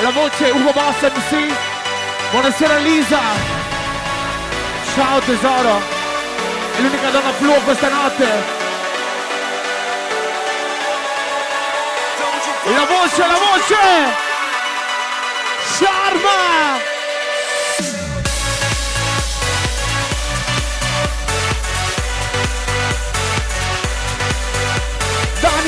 La 0.02 0.12
voce 0.12 0.52
Ugo 0.52 0.72
Boss 0.72 1.02
MC. 1.02 1.52
Buonasera 2.30 2.78
Lisa. 2.78 3.22
Ciao 4.94 5.18
tesoro. 5.22 5.82
È 6.78 6.82
l'unica 6.82 7.10
donna 7.10 7.32
fluo 7.40 7.60
questa 7.62 7.90
notte. 7.90 8.28
La 12.66 12.86
voce, 12.86 13.28
la 13.28 13.40
voce! 13.40 13.76
Sharma! 15.64 16.97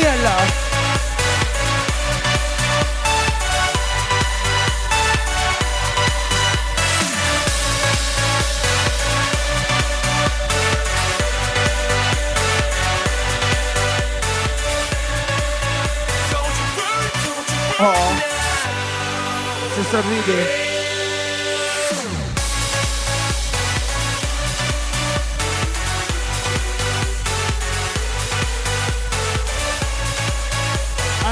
Daniel! 0.02 0.40
Oh, 17.82 17.96
se 19.76 19.84
sorridi. 19.92 20.69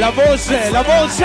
La 0.00 0.10
voce, 0.12 0.70
la 0.72 0.82
voce. 0.82 1.22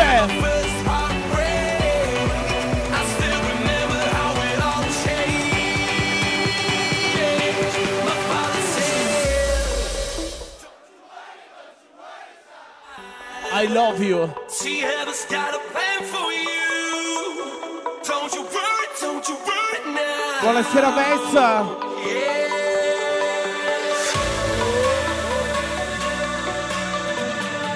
I 13.53 13.65
love 13.67 14.03
you. 14.03 14.30
See, 14.49 14.80
heaven's 14.82 15.26
got 15.28 15.55
a 15.55 15.59
plan 15.71 16.03
for 16.03 16.34
you. 16.34 17.95
Don't 18.03 18.34
you 18.34 18.41
worry, 18.41 18.88
don't 18.99 19.26
you 19.30 19.36
worry 19.36 19.93
now. 19.93 20.41
Buonasera 20.41 20.91
Vezza. 20.91 21.94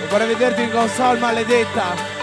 Vorrei 0.09 0.27
vederti 0.27 0.63
in 0.63 0.71
console 0.71 1.19
maledetta. 1.19 2.17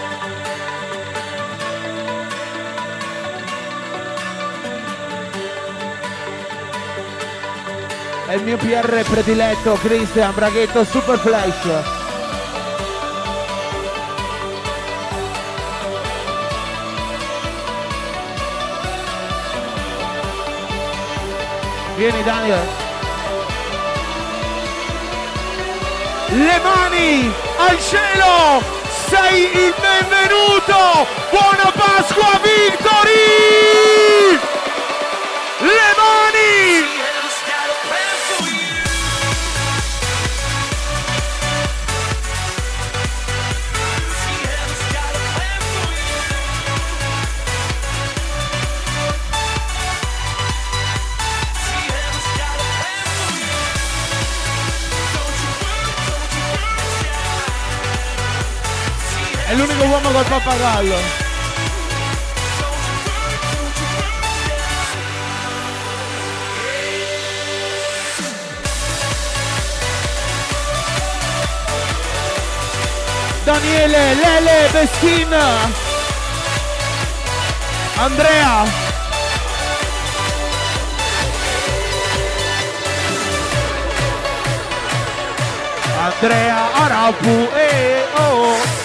È 8.27 8.33
il 8.33 8.43
mio 8.43 8.57
PR 8.57 9.03
prediletto, 9.09 9.75
Christian 9.75 10.33
Braghetto 10.33 10.83
Super 10.83 11.17
Flash. 11.17 11.95
Vieni 21.95 22.23
Daniel. 22.23 22.67
Le 26.29 26.59
mani 26.61 27.45
al 27.57 27.77
cielo! 27.79 28.61
Sei 29.09 29.43
il 29.43 29.73
benvenuto! 29.79 31.07
Buona 31.31 31.71
Pasqua 31.75 32.39
Victory! 32.41 34.39
Le 35.59 35.93
mani! 35.97 36.76
Col 60.17 60.25
pappagallo. 60.25 60.97
Daniele, 73.45 74.15
Lele, 74.15 74.69
Beschin, 74.71 75.35
Andrea. 77.97 78.65
Andrea 85.99 86.59
Arapu, 86.73 87.49
eh, 87.53 88.05
oh. 88.17 88.76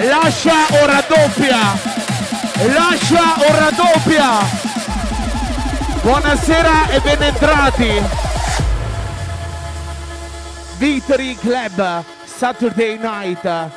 Lascia 0.00 0.66
o 0.80 0.86
raddoppia, 0.86 1.76
lascia 2.72 3.34
o 3.36 3.56
raddoppia. 3.58 4.28
Buonasera 6.02 6.88
e 6.90 7.00
benentrati. 7.00 8.02
Victory 10.76 11.34
Club 11.34 12.04
Saturday 12.24 12.96
Night 12.96 13.70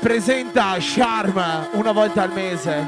presenta 0.00 0.76
Charm 0.80 1.68
una 1.72 1.92
volta 1.92 2.22
al 2.22 2.32
mese. 2.32 2.86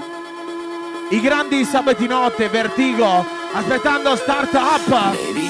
I 1.10 1.20
grandi 1.20 1.64
sabati 1.64 2.08
notte, 2.08 2.48
Vertigo, 2.48 3.24
aspettando 3.52 4.16
Start 4.16 4.54
Up. 4.54 5.49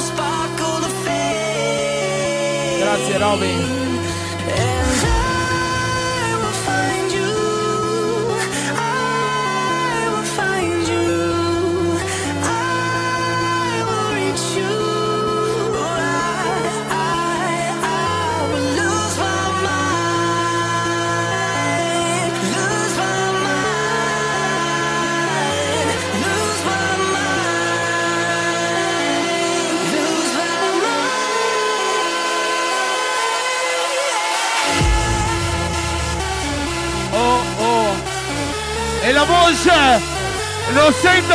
Sparkle 0.00 0.80
the 0.84 0.90
fade. 1.04 2.82
Grazie 2.82 3.18
Roby. 3.18 3.85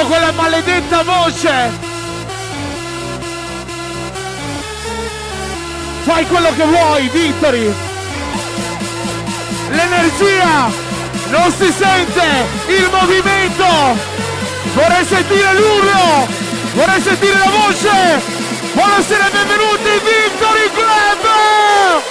Sento 0.02 0.16
quella 0.16 0.32
maledetta 0.32 1.04
voce! 1.04 1.72
Fai 6.02 6.26
quello 6.26 6.50
che 6.56 6.64
vuoi, 6.64 7.08
Victory! 7.10 7.72
L'energia! 9.70 10.72
Non 11.30 11.52
si 11.52 11.72
sente! 11.72 12.24
Il 12.68 12.90
movimento! 12.92 13.66
Vorrei 14.74 15.06
sentire 15.06 15.54
l'urlo! 15.54 16.28
Vorrei 16.74 17.02
sentire 17.02 17.38
la 17.38 17.52
voce! 17.52 18.22
Buonasera 18.74 19.28
e 19.28 19.32
benvenuti 19.32 19.90
Victory 20.04 20.72
Club! 20.74 22.11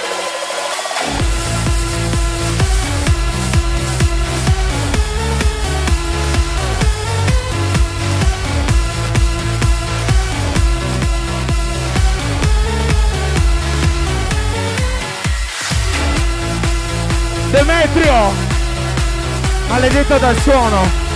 Demetrio! 17.61 18.33
Maledetto 19.67 20.17
dal 20.17 20.35
suono! 20.39 21.10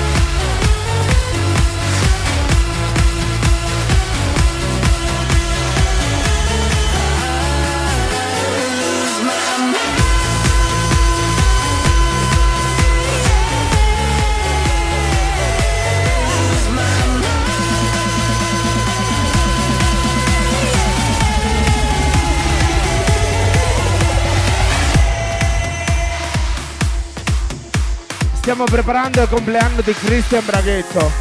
Stiamo 28.46 28.66
preparando 28.66 29.24
il 29.24 29.28
compleanno 29.28 29.82
di 29.82 29.92
Cristian 29.92 30.46
Braghetto. 30.46 31.12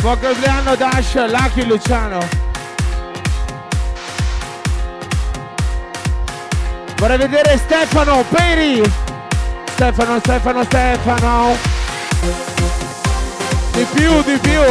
Buon 0.00 0.20
compleanno 0.20 0.76
Dash, 0.76 1.14
Lucky 1.26 1.66
Luciano. 1.66 2.20
Vorrei 6.94 7.18
vedere 7.18 7.58
Stefano 7.58 8.24
Peri. 8.28 8.80
Stefano, 9.72 10.20
Stefano, 10.20 10.62
Stefano. 10.62 11.56
Di 13.72 13.86
più, 13.92 14.22
di 14.22 14.38
più. 14.38 14.62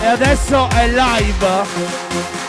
E 0.00 0.06
adesso 0.06 0.70
è 0.70 0.88
live. 0.88 2.43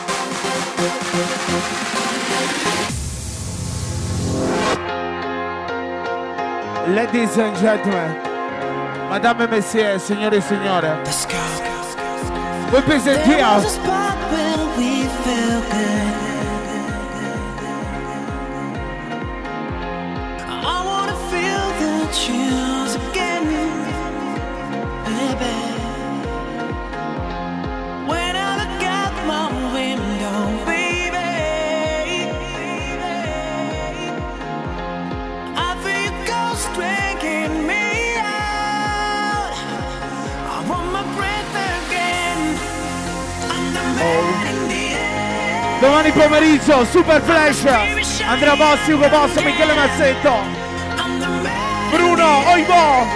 Ladies 6.88 7.38
and 7.38 7.56
gentlemen, 7.58 8.16
Madame 9.10 9.42
et 9.42 9.48
Messieurs, 9.50 10.04
signore 10.04 10.38
e 10.38 10.42
signore, 10.42 10.96
Let's 11.04 11.26
go. 11.26 11.34
vi 12.70 12.72
There 12.72 12.82
presentiamo 12.84 13.56
was 13.56 13.66
a 13.66 13.70
spot 13.70 14.16
where 14.32 14.66
we 14.78 15.08
felt 15.24 15.66
good. 15.72 16.14
I 20.48 20.84
wanna 20.86 21.16
feel 21.30 21.66
the 21.80 22.08
chills 22.14 22.65
domani 45.86 46.12
pomeriggio, 46.12 46.84
Super 46.86 47.22
Flash, 47.22 47.64
Andrea 48.28 48.56
Bossi, 48.56 48.92
Ugo 48.92 49.08
Bosso, 49.08 49.40
Michele 49.42 49.74
Mazzetto. 49.74 50.34
Bruno 51.92 52.50
Oibo, 52.50 53.08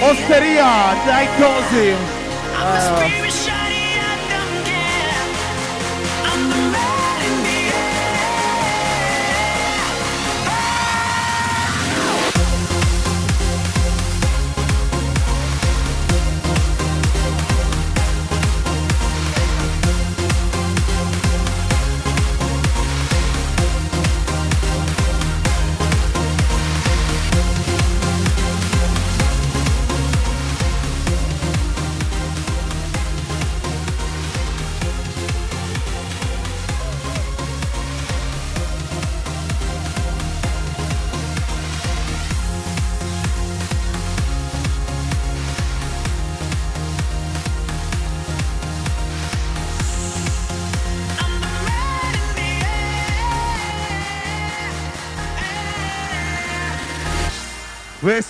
Osteria, 0.00 0.94
dai 1.04 1.28
cosi. 1.38 1.94
I'm 2.58 3.55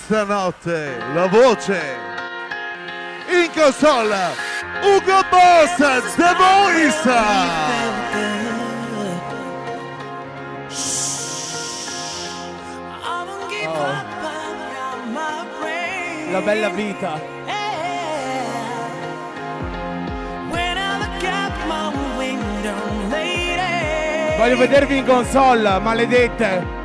Questa 0.07 0.23
notte 0.23 0.97
la 1.13 1.27
voce 1.27 1.81
in 3.27 3.51
console 3.53 4.15
Ugo 4.81 5.21
Boss 5.29 5.75
The 6.15 6.33
Voice. 6.37 7.11
La 16.31 16.41
bella 16.41 16.69
vita. 16.69 17.19
Voglio 24.37 24.57
vedervi 24.57 24.97
in 24.99 25.05
console, 25.05 25.79
maledette 25.79 26.76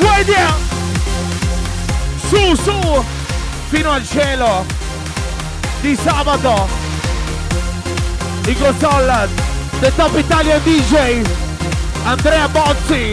Way 0.00 0.24
down 0.24 0.60
Su 2.28 2.56
su 2.56 3.04
Fino 3.70 3.92
al 3.92 4.04
cielo 4.04 4.73
Di 5.84 5.94
sabato. 5.96 6.66
In 8.46 8.58
console 8.58 9.28
The 9.80 9.94
Top 9.94 10.16
Italian 10.16 10.62
DJ 10.62 11.22
Andrea 12.04 12.48
Bozzi. 12.48 13.10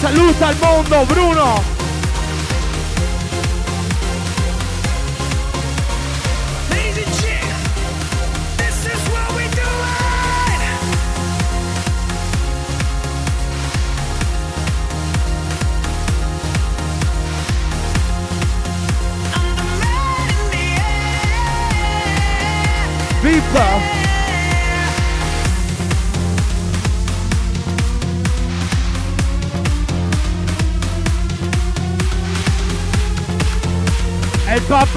Saluta 0.00 0.48
il 0.48 0.56
mondo 0.58 1.04
Bruno 1.04 1.71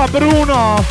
Papa 0.06 0.20
Bruno! 0.20 0.86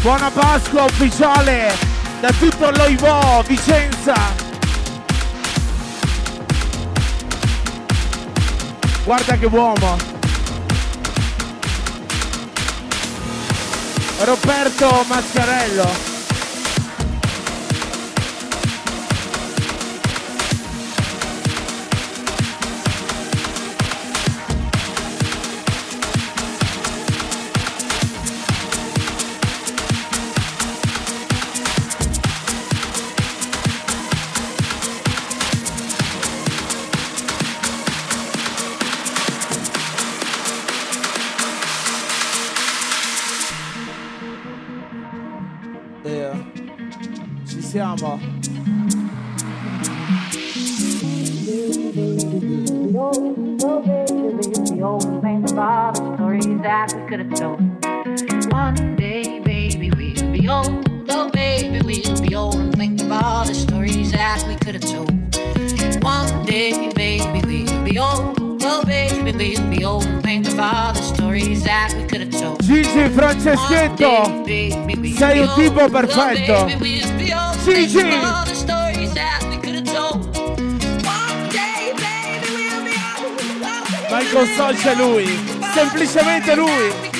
Buona 0.00 0.30
Pasqua 0.30 0.82
ufficiale 0.84 1.76
da 2.20 2.30
tutto 2.32 2.70
l'Oivò, 2.70 3.42
Vicenza! 3.46 4.14
Guarda 9.04 9.36
che 9.36 9.46
uomo! 9.46 9.96
Roberto 14.18 15.04
Mascarello 15.06 16.03
baby, 69.36 69.56
we'll 69.56 69.70
be 69.70 69.84
old. 69.84 70.04
Oh, 70.04 70.20
baby, 74.44 75.14
Ma 84.10 84.20
in 84.20 84.30
console 84.30 84.74
c'è 84.74 84.94
lui 84.94 85.26
Semplicemente 85.72 86.54
lui. 86.54 87.12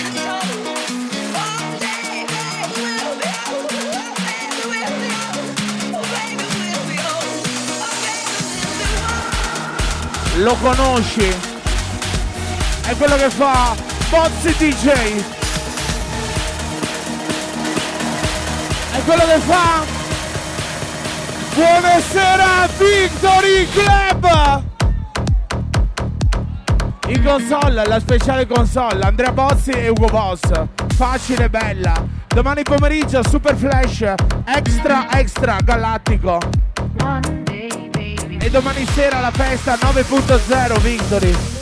Lo 10.36 10.54
conosci 10.56 11.53
È 12.86 12.94
quello 12.96 13.16
che 13.16 13.30
fa 13.30 13.74
Bozzi 14.10 14.54
DJ 14.58 15.24
È 18.92 19.02
quello 19.04 19.24
che 19.24 19.38
fa 19.38 19.84
Buonasera 21.54 22.68
Victory 22.76 23.66
Club 23.70 24.62
In 27.06 27.24
console, 27.24 27.86
la 27.86 28.00
speciale 28.00 28.46
console, 28.46 29.02
Andrea 29.02 29.32
Bozzi 29.32 29.70
e 29.70 29.88
Ugo 29.88 30.06
Boss. 30.06 30.40
Facile 30.94 31.44
e 31.44 31.50
bella. 31.50 31.92
Domani 32.26 32.62
pomeriggio 32.62 33.22
Super 33.28 33.54
Flash, 33.54 34.12
extra 34.46 35.06
extra 35.10 35.58
galattico. 35.62 36.38
E 38.38 38.50
domani 38.50 38.86
sera 38.86 39.20
la 39.20 39.30
festa 39.30 39.74
9.0 39.74 40.80
Victory. 40.80 41.53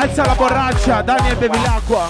Alza 0.00 0.24
la 0.24 0.34
borraccia, 0.36 1.02
Daniel 1.02 1.36
bevi 1.36 1.60
l'acqua. 1.60 2.08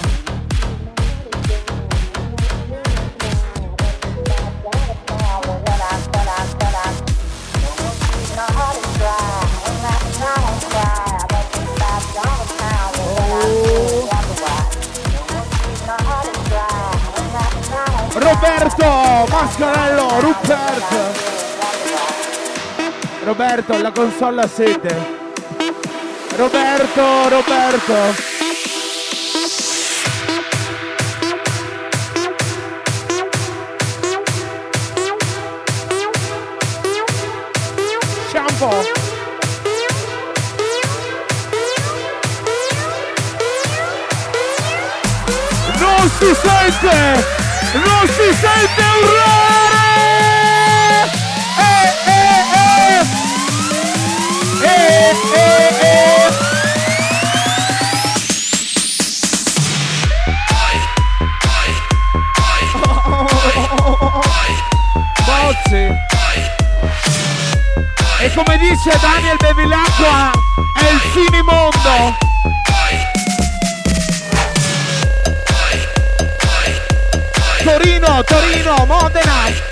Roberto 18.13 19.25
Mascarello, 19.31 20.19
Rupert. 20.19 20.93
Roberto, 23.23 23.81
la 23.81 23.91
console 23.91 24.41
a 24.41 24.47
sete. 24.47 25.18
Roberto, 26.39 27.27
Roberto. 27.27 28.15
Shampoo. 38.31 38.69
non 45.77 46.09
si 46.19 46.33
sente, 46.35 47.25
non 47.73 48.07
si 48.07 48.33
sente 48.33 48.81
un 48.81 49.09
re! 49.09 49.48
Bozzi! 65.69 65.97
E 68.21 68.33
come 68.33 68.57
dice 68.57 68.97
Daniel 68.99 69.37
Bevilacqua, 69.37 70.31
è 70.75 70.91
il 70.91 70.99
finimondo! 71.11 72.17
Torino, 77.63 78.23
Torino, 78.23 78.85
Modena! 78.87 79.68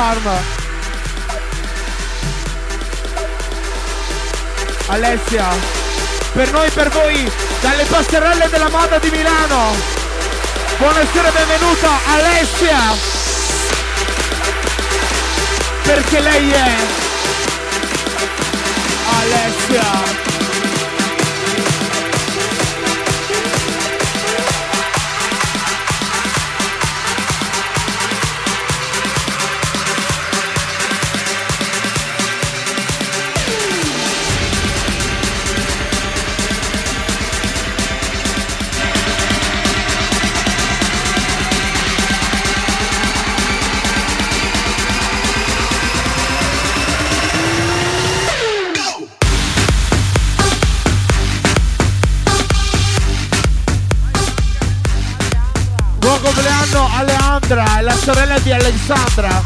Charm. 0.00 0.30
Alessia, 4.86 5.48
per 6.32 6.50
noi, 6.52 6.70
per 6.70 6.88
voi, 6.88 7.30
dalle 7.60 7.84
passerelle 7.84 8.48
della 8.48 8.70
moda 8.70 8.98
di 8.98 9.10
Milano. 9.10 9.76
Buonasera 10.78 11.30
benvenuta 11.32 11.90
Alessia. 12.06 12.78
Perché 15.82 16.20
lei 16.20 16.50
è 16.50 16.74
Alessia. 19.20 20.29
Di 58.90 59.39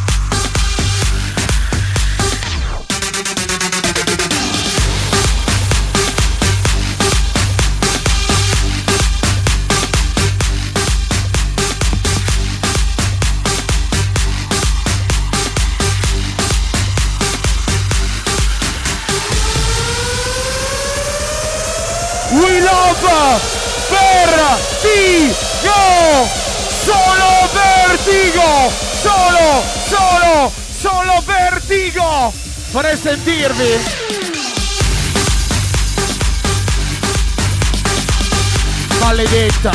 sentirvi! 33.04 33.80
Maledetta! 39.00 39.72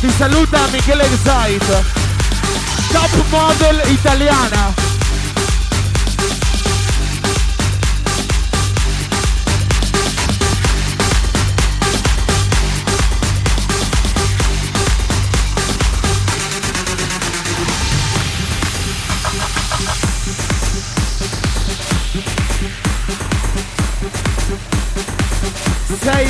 Ti 0.00 0.10
saluta 0.18 0.58
Michele 0.72 1.08
Zait, 1.24 1.64
top 2.92 3.10
model 3.30 3.80
italiana. 3.86 4.85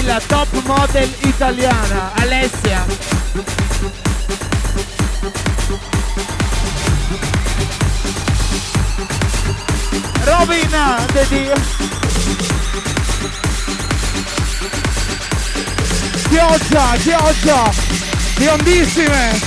Sei 0.06 0.14
la 0.14 0.20
top 0.24 0.62
model 0.66 1.12
italiana, 1.22 2.12
Alessia. 2.14 2.86
Robin, 10.22 10.70
vedi? 11.12 11.50
Pioggia, 16.28 16.96
pioggia, 17.02 17.70
biondissime. 18.36 19.40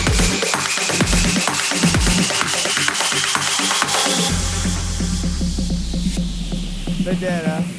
Vedere. 6.97 7.78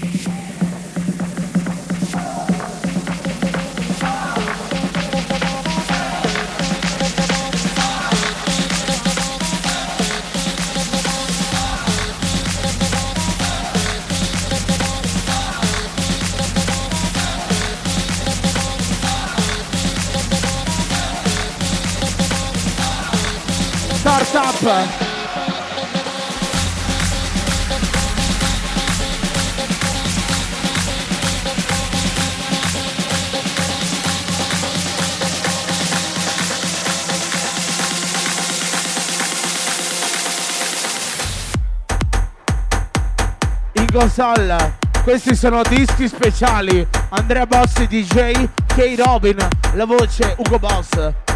In 43.72 43.86
console, 43.92 44.78
questi 45.02 45.34
sono 45.34 45.62
dischi 45.68 46.06
speciali. 46.06 46.86
Andrea 47.08 47.44
Bossi 47.44 47.88
DJ 47.88 48.48
K 48.66 48.94
Robin, 49.04 49.36
la 49.74 49.84
voce 49.84 50.36
Ugo 50.38 50.60
Boss. 50.60 51.30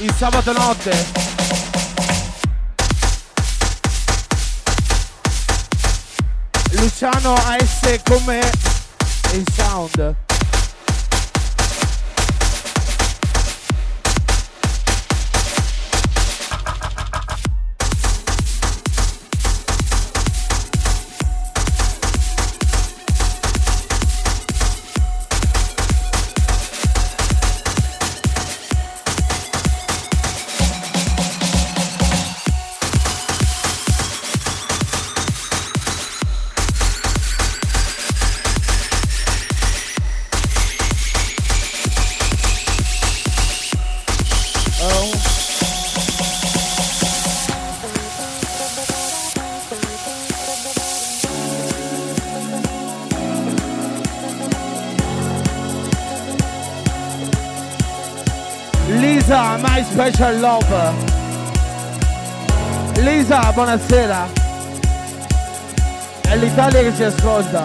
Il 0.00 0.14
sabato 0.16 0.52
notte. 0.52 1.06
Luciano 6.70 7.34
AS 7.34 8.00
come 8.04 8.38
il 9.32 9.44
sound. 9.56 10.27
Special 59.98 60.38
love. 60.38 60.94
Lisa, 63.00 63.50
buonasera. 63.52 64.28
È 66.20 66.36
l'Italia 66.36 66.82
che 66.82 66.94
ci 66.94 67.02
ascolta. 67.02 67.62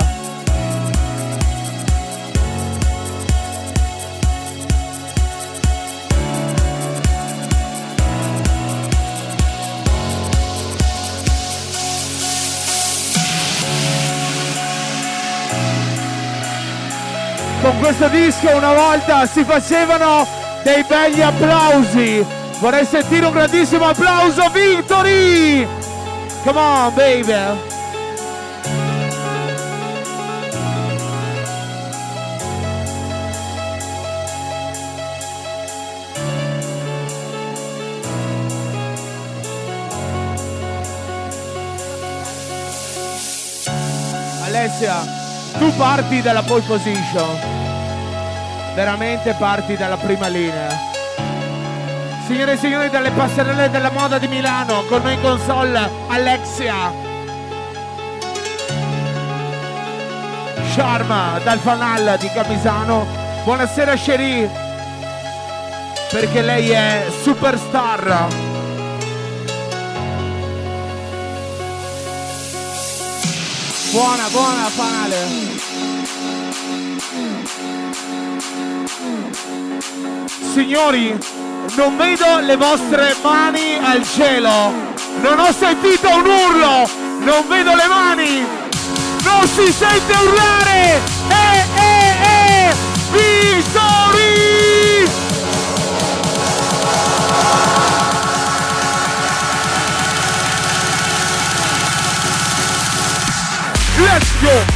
Con 17.62 17.80
questo 17.80 18.08
disco 18.08 18.56
una 18.56 18.74
volta 18.74 19.28
si 19.28 19.44
facevano 19.44 20.43
dei 20.64 20.84
begli 20.84 21.22
applausi. 21.22 22.26
Vorrei 22.60 22.86
sentire 22.86 23.26
un 23.26 23.34
grandissimo 23.34 23.86
applauso, 23.86 24.50
Victory! 24.50 25.68
Come 26.44 26.60
on, 26.60 26.94
baby! 26.94 27.34
Alessia, 44.46 45.04
tu 45.58 45.74
parti 45.76 46.22
dalla 46.22 46.44
pole 46.44 46.62
position. 46.62 47.63
Veramente 48.74 49.34
parti 49.34 49.76
dalla 49.78 49.98
prima 49.98 50.28
linea. 50.28 50.70
Signore 52.26 52.54
e 52.54 52.58
signori 52.58 52.90
dalle 52.90 53.12
passerelle 53.12 53.70
della 53.70 53.92
moda 53.92 54.18
di 54.18 54.28
Milano, 54.28 54.84
con 54.86 55.02
noi 55.04 55.14
in 55.14 55.22
console 55.22 55.90
Alexia. 56.08 56.92
Sharma 60.74 61.40
dal 61.44 61.60
fanal 61.60 62.18
di 62.18 62.30
Camisano. 62.34 63.06
Buonasera 63.44 63.96
Sherry. 63.96 64.50
Perché 66.10 66.42
lei 66.42 66.70
è 66.72 67.06
superstar. 67.22 68.28
Buona, 73.92 74.28
buona 74.30 74.70
fanale. 74.70 75.63
Signori, 80.54 81.18
non 81.76 81.98
vedo 81.98 82.38
le 82.42 82.56
vostre 82.58 83.16
mani 83.24 83.80
al 83.82 84.08
cielo. 84.08 84.72
Non 85.20 85.40
ho 85.40 85.52
sentito 85.52 86.08
un 86.10 86.28
urlo. 86.28 86.88
Non 87.22 87.48
vedo 87.48 87.74
le 87.74 87.88
mani. 87.88 88.46
Non 89.24 89.48
si 89.48 89.74
sente 89.74 90.14
urlare. 90.14 91.02
Eh, 91.28 91.66
eh, 91.76 92.70
eh. 92.70 92.76
Victory! 93.12 95.08
Let's 103.98 104.32
go! 104.40 104.73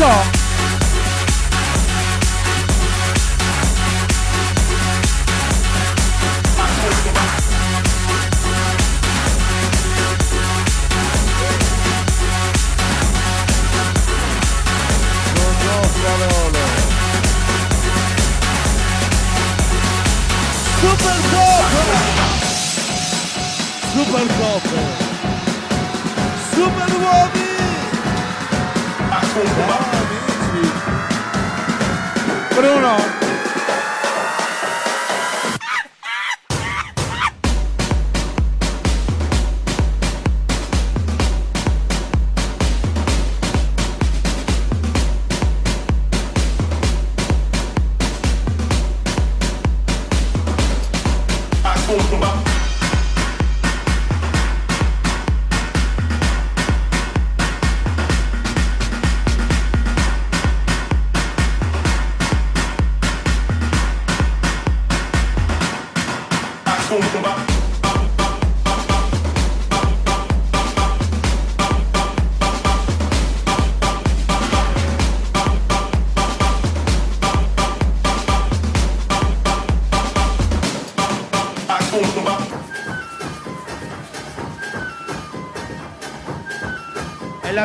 Viso! 0.00 0.39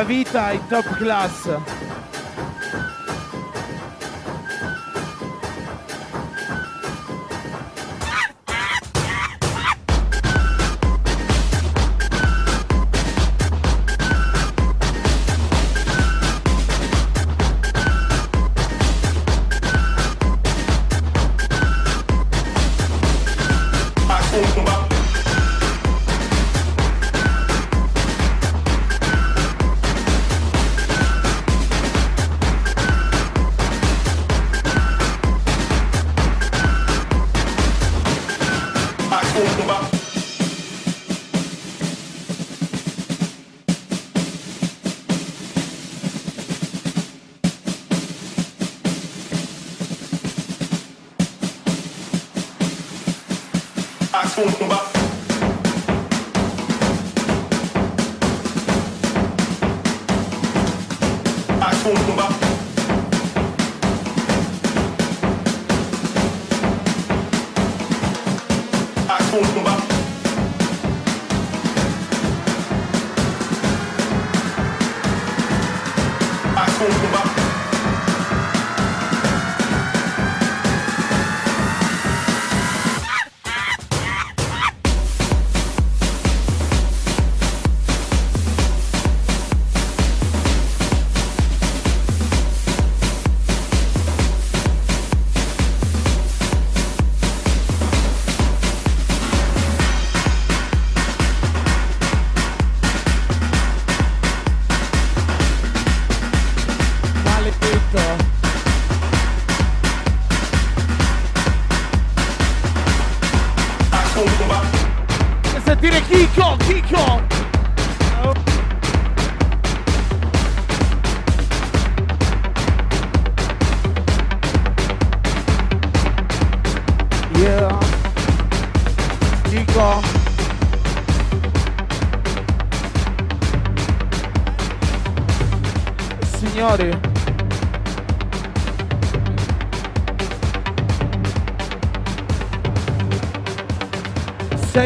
Vita 0.06 0.52
in 0.52 0.60
top 0.68 0.84
class. 0.98 1.85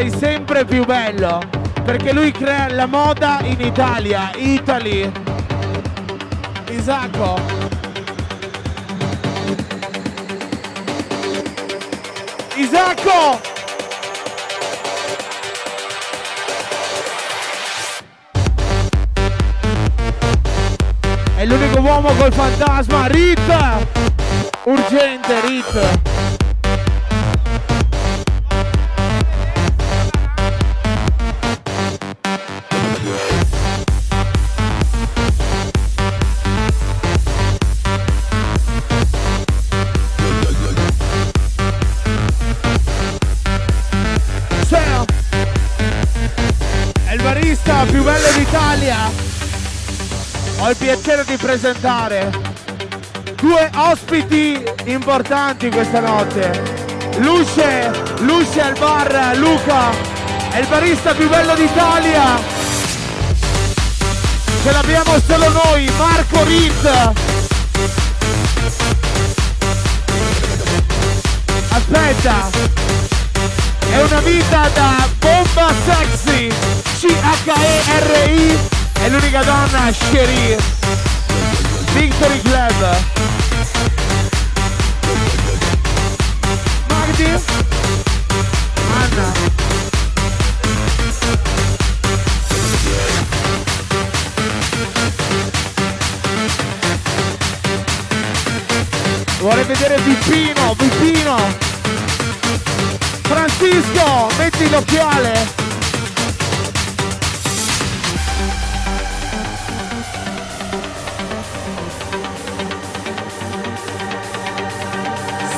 Sei 0.01 0.09
sempre 0.17 0.65
più 0.65 0.83
bello 0.83 1.39
perché 1.85 2.11
lui 2.11 2.31
crea 2.31 2.67
la 2.71 2.87
moda 2.87 3.37
in 3.43 3.61
Italia, 3.61 4.31
Italy. 4.35 5.11
Isacco. 6.71 7.39
Isacco! 12.55 13.41
È 21.35 21.45
l'unico 21.45 21.79
uomo 21.79 22.11
col 22.13 22.33
fantasma, 22.33 23.05
Rit! 23.05 23.39
Urgente, 24.63 25.41
Rit! 25.41 26.30
Più 47.85 48.03
bello 48.03 48.31
d'Italia! 48.35 48.97
Ho 50.59 50.69
il 50.69 50.75
piacere 50.75 51.23
di 51.25 51.35
presentare 51.37 52.29
due 53.35 53.69
ospiti 53.75 54.63
importanti 54.85 55.69
questa 55.69 55.99
notte. 55.99 56.79
Luce, 57.17 57.91
Luce 58.19 58.61
al 58.61 58.77
bar, 58.77 59.35
Luca, 59.37 59.89
è 60.51 60.59
il 60.59 60.67
barista 60.67 61.13
più 61.13 61.27
bello 61.29 61.55
d'Italia. 61.55 62.39
Ce 64.63 64.71
l'abbiamo 64.71 65.13
solo 65.27 65.49
noi, 65.49 65.89
Marco 65.97 66.43
Rizz. 66.43 66.85
Aspetta, 71.69 72.49
è 73.89 74.01
una 74.01 74.19
vita 74.19 74.69
da 74.73 75.07
bomba 75.53 75.73
sexy, 75.85 76.49
C-H-E-R-I, 76.99 78.57
è 78.93 79.09
l'unica 79.09 79.43
donna, 79.43 79.91
Sherry. 79.91 80.55
Victory 81.93 82.41
Club. 82.41 82.97
Magdi? 86.87 87.25
Anna. 88.93 89.33
Vuole 99.39 99.63
vedere 99.63 99.99
Pipino, 100.01 100.75
Pipino. 100.75 101.70
Francisco, 103.61 104.27
metti 104.39 104.69
l'occhiale. 104.71 105.33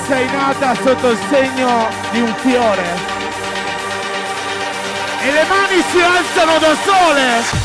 Sei 0.05 0.25
nata 0.31 0.75
sotto 0.83 1.11
il 1.11 1.17
segno 1.29 1.87
di 2.11 2.19
un 2.19 2.35
fiore. 2.41 2.83
E 5.21 5.31
le 5.31 5.45
mani 5.47 5.83
si 5.89 6.01
alzano 6.01 6.59
da 6.59 6.75
sole. 6.83 7.62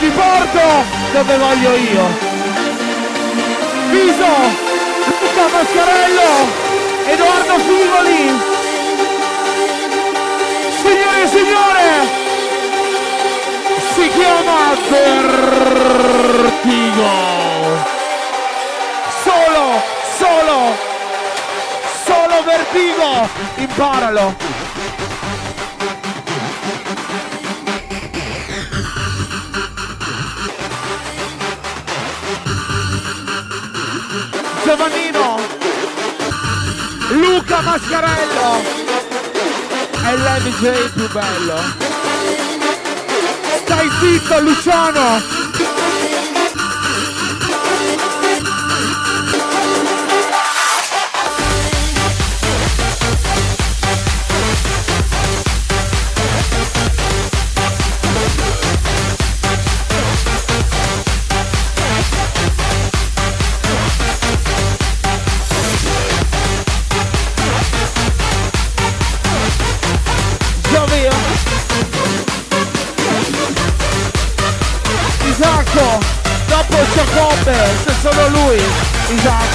Ti 0.00 0.10
porto 0.10 0.60
dove 1.12 1.36
voglio 1.36 1.76
io. 1.76 2.06
Viso, 3.90 4.32
Luca 5.20 5.46
Mascarello, 5.52 6.30
Edoardo 7.06 7.58
Figoli. 7.58 8.40
Signore 10.80 11.22
e 11.22 11.26
signore, 11.26 11.86
si 13.94 14.08
chiama 14.10 14.76
Vertigo. 14.88 17.10
Solo, 19.24 19.64
solo, 20.16 20.56
solo 22.04 22.36
Vertigo. 22.44 23.28
Imparalo. 23.56 24.34
Luca 37.58 37.62
Mascarello 37.62 38.62
è 40.04 40.14
l'MJ 40.14 40.92
più 40.92 41.10
bello. 41.10 41.56
Stai 43.64 43.90
zitto 44.00 44.40
Luciano! 44.40 45.37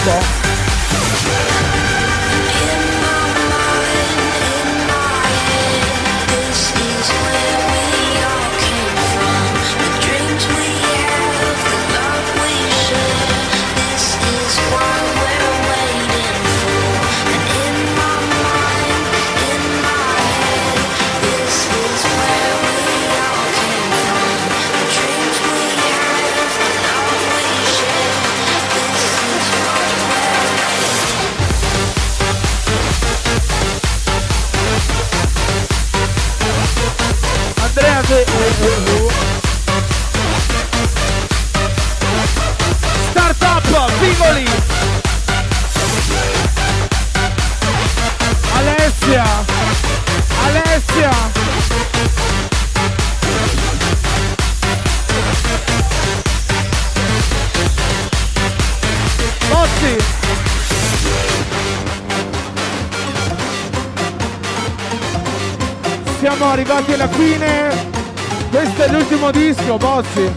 Isacco! 0.04 0.43
L'ultimo 69.24 69.32
disco, 69.32 69.78
Bozzi 69.78 70.32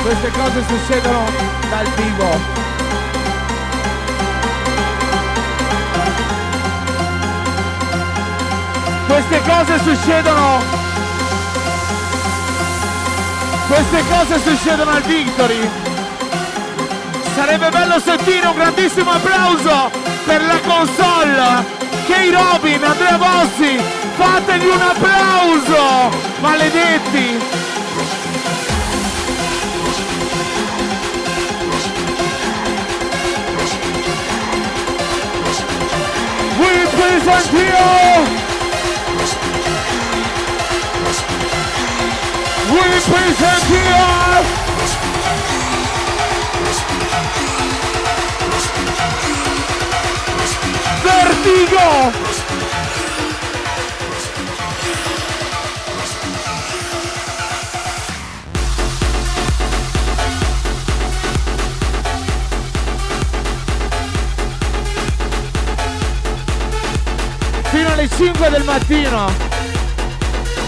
Queste 0.00 0.30
cose 0.30 0.64
succedono 0.66 1.24
dal 1.68 1.86
vivo. 1.96 2.77
Queste 9.18 9.42
cose 9.50 9.78
succedono. 9.80 10.62
Queste 13.66 14.04
cose 14.08 14.40
succedono 14.40 14.90
al 14.92 15.02
Victory. 15.02 15.68
Sarebbe 17.34 17.68
bello 17.68 17.98
sentire 17.98 18.46
un 18.46 18.54
grandissimo 18.54 19.10
applauso 19.10 19.90
per 20.24 20.44
la 20.44 20.60
console. 20.60 21.66
Kay 22.06 22.30
Robin, 22.30 22.84
Andrea 22.84 23.18
Bossi, 23.18 23.80
fategli 24.14 24.66
un 24.66 24.82
applauso! 24.82 26.16
Maledetti! 26.38 27.40
We 36.60 36.86
present 36.94 37.50
here! 37.52 38.47
Fino 67.70 67.92
alle 67.92 68.08
5 68.08 68.50
del 68.50 68.64
mattino! 68.64 69.30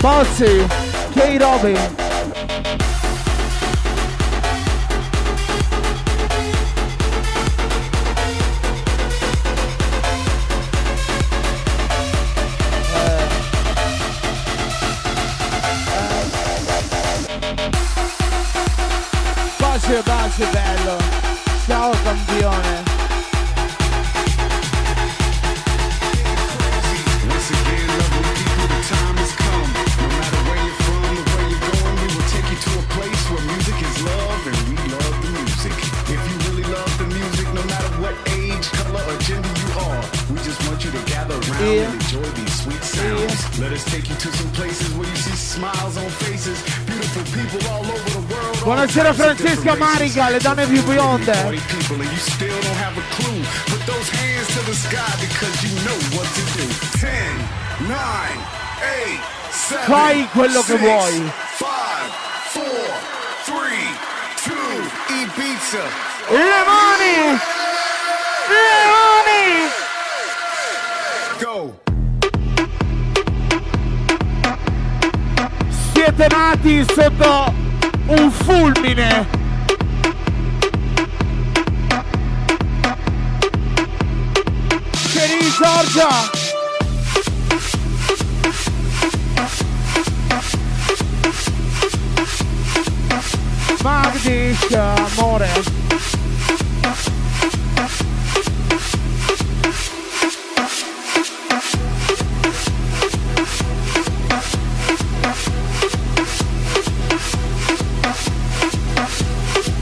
Bozzi, 0.00 0.66
K. 1.12 1.36
Robin. 1.38 1.99
To 56.32 56.42
do. 56.56 56.64
10, 56.98 57.08
9, 57.88 57.96
8, 58.80 59.20
7, 59.50 59.84
Fai 59.84 60.28
quello 60.32 60.60
che 60.60 60.76
6, 60.76 60.78
vuoi. 60.78 61.12
5, 61.12 61.32
4, 62.52 62.62
3, 63.44 63.54
2, 64.44 64.56
Ibiza. 65.22 65.84
Le 66.28 66.62
mani! 66.66 67.16
Le 68.48 68.68
mani! 68.94 69.44
Go. 71.40 71.80
Siete 75.92 76.26
nati 76.28 76.84
sotto 76.94 77.52
un 78.06 78.30
fulmine. 78.30 79.39
Sharjah. 85.60 86.10
Magdisha 93.84 94.96
More. 95.20 95.50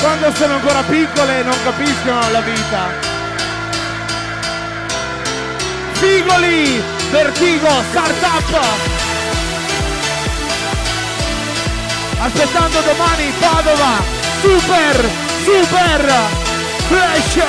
Quando 0.00 0.34
sono 0.34 0.54
ancora 0.54 0.82
piccole 0.82 1.42
non 1.44 1.54
capiscono 1.62 2.30
la 2.30 2.40
vita. 2.40 2.88
Figoli! 5.92 6.82
Vertigo, 7.10 7.68
startup! 7.90 8.58
Aspettando 12.18 12.80
domani 12.80 13.32
Padova! 13.38 14.02
Super! 14.40 15.08
Super! 15.44 16.14
Flash! 16.88 17.44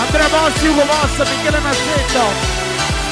Andrea 0.00 0.28
Bossi, 0.28 0.66
Ugo 0.66 0.84
Mossa, 0.84 1.24
Michele 1.24 1.58
Massetto! 1.58 2.55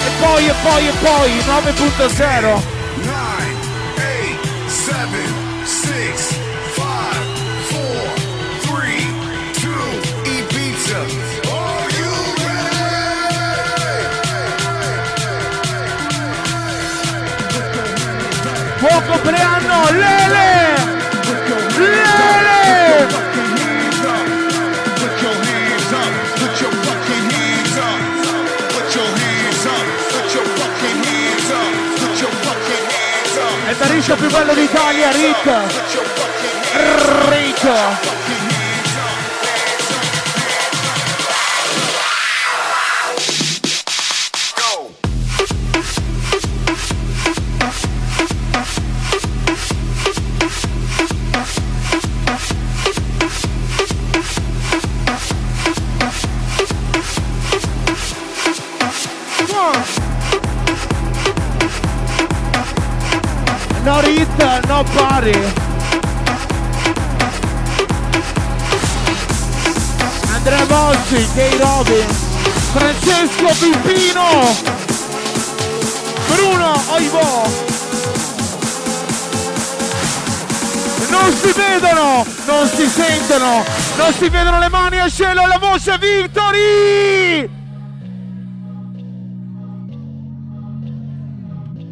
E 0.04 0.10
poi, 0.20 0.46
e 0.46 0.54
poi, 0.62 0.86
e 0.86 0.92
poi, 1.00 1.30
9.0! 1.46 2.62
9, 2.96 3.54
8, 3.96 4.68
7, 4.68 5.18
6, 5.64 6.36
5, 6.74 6.84
4, 7.70 8.12
3, 8.60 9.06
2, 9.60 9.72
Ibiza. 10.24 11.00
Are 11.48 11.88
you 11.96 12.12
Buon 18.80 19.02
compleanno! 19.06 19.90
Lele! 19.90 20.93
Il 33.74 33.80
tariscio 33.80 34.14
più 34.14 34.30
bello 34.30 34.54
d'Italia, 34.54 35.10
Rick! 35.10 35.50
Rick! 37.28 38.23
9 71.64 72.06
Francesco 72.74 73.46
Pippino 73.58 74.54
Bruno 76.26 76.82
Oivo 76.88 77.48
non 81.08 81.32
si 81.32 81.52
vedono 81.52 82.26
non 82.44 82.68
si 82.68 82.86
sentono 82.86 83.64
non 83.96 84.12
si 84.12 84.28
vedono 84.28 84.58
le 84.58 84.68
mani 84.68 85.00
al 85.00 85.10
cielo 85.10 85.46
la 85.46 85.58
voce 85.58 85.96
Victory! 85.98 87.48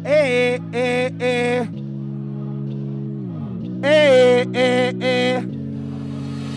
E 0.05 0.61
e. 0.71 1.13
E 1.19 1.69
e 3.81 4.47
e 4.53 4.95
e. 4.99 5.47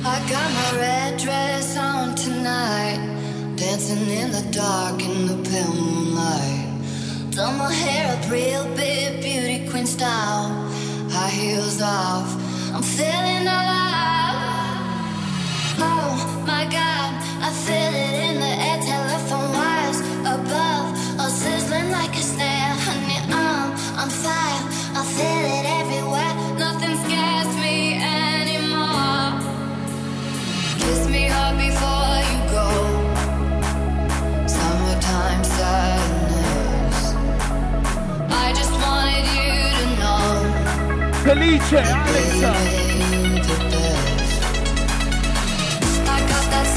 I 0.04 0.20
got 0.28 0.50
my 0.52 0.78
red 0.78 1.16
dress 1.18 1.76
on 1.76 2.15
tonight, 2.46 3.00
dancing 3.56 4.08
in 4.08 4.30
the 4.30 4.44
dark 4.52 5.02
in 5.02 5.26
the 5.26 5.36
pale 5.48 5.74
moonlight. 5.74 6.68
Done 7.30 7.58
my 7.58 7.72
hair 7.72 8.04
up 8.14 8.30
real 8.30 8.64
big, 8.76 9.20
beauty 9.20 9.68
queen 9.68 9.86
style, 9.86 10.46
high 11.10 11.30
heels 11.38 11.80
off. 11.82 12.28
I'm 12.74 12.82
feeling 12.82 13.46
alive. 13.58 14.38
Oh 15.88 16.14
my 16.46 16.64
God, 16.78 17.10
I 17.46 17.50
feel 17.64 17.92
it 18.06 18.14
in 18.26 18.36
the 18.44 18.52
air, 18.68 18.78
telephone 18.92 19.48
wires 19.58 20.00
above, 20.34 20.86
all 21.20 21.32
sizzling 21.42 21.90
like 21.90 22.14
a 22.22 22.24
snare. 22.32 22.74
Honey, 22.86 23.18
I'm 23.42 23.70
on 24.00 24.10
fire. 24.22 24.62
I 25.00 25.02
feel 25.16 25.44
it 25.58 25.66
everywhere. 25.80 26.32
Nothing 26.64 26.94
scares 27.04 27.52
me 27.64 27.76
anymore. 28.22 29.28
Kiss 30.82 31.02
me 31.14 31.22
hard 31.34 31.56
before 31.58 32.15
Felice, 41.26 41.76
Alex. 41.76 42.38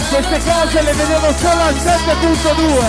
Queste 0.09 0.39
cose 0.39 0.81
le 0.81 0.93
vedevo 0.93 1.31
solo 1.37 1.61
al 1.61 1.75
7.2. 1.75 2.87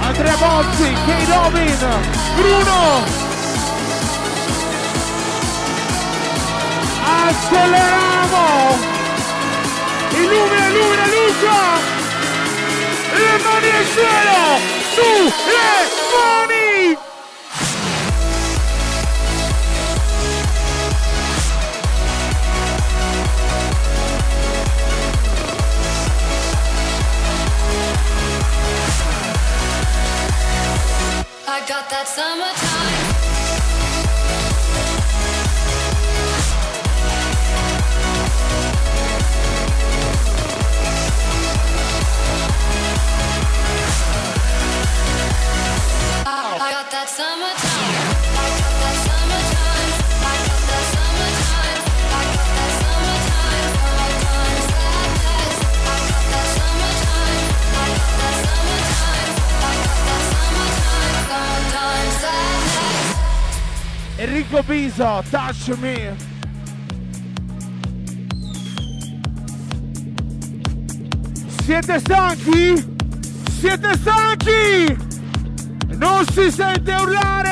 Andrea 0.00 0.36
Bozzi, 0.36 0.94
Kay 1.06 1.24
Robin, 1.24 1.76
Bruno. 2.36 3.04
Acceleriamo! 7.26 8.78
Illumina, 10.12 10.66
illumina, 10.68 11.06
Luca! 11.06 11.99
Le 13.12 13.38
mani 13.44 13.70
al 13.70 13.86
cielo! 13.94 14.58
Su, 14.94 15.32
le 15.50 15.70
mani! 16.12 16.96
I 31.46 31.66
got 31.66 31.90
that 31.90 32.06
summertime. 32.06 33.09
Marco 64.20 64.62
Biso, 64.64 65.22
touch 65.30 65.68
me. 65.78 66.14
Siete 71.64 71.98
stanchi? 72.00 72.74
Siete 73.58 73.96
stanchi? 73.96 74.96
Non 75.96 76.26
si 76.32 76.50
sente 76.50 76.92
urlare? 76.92 77.49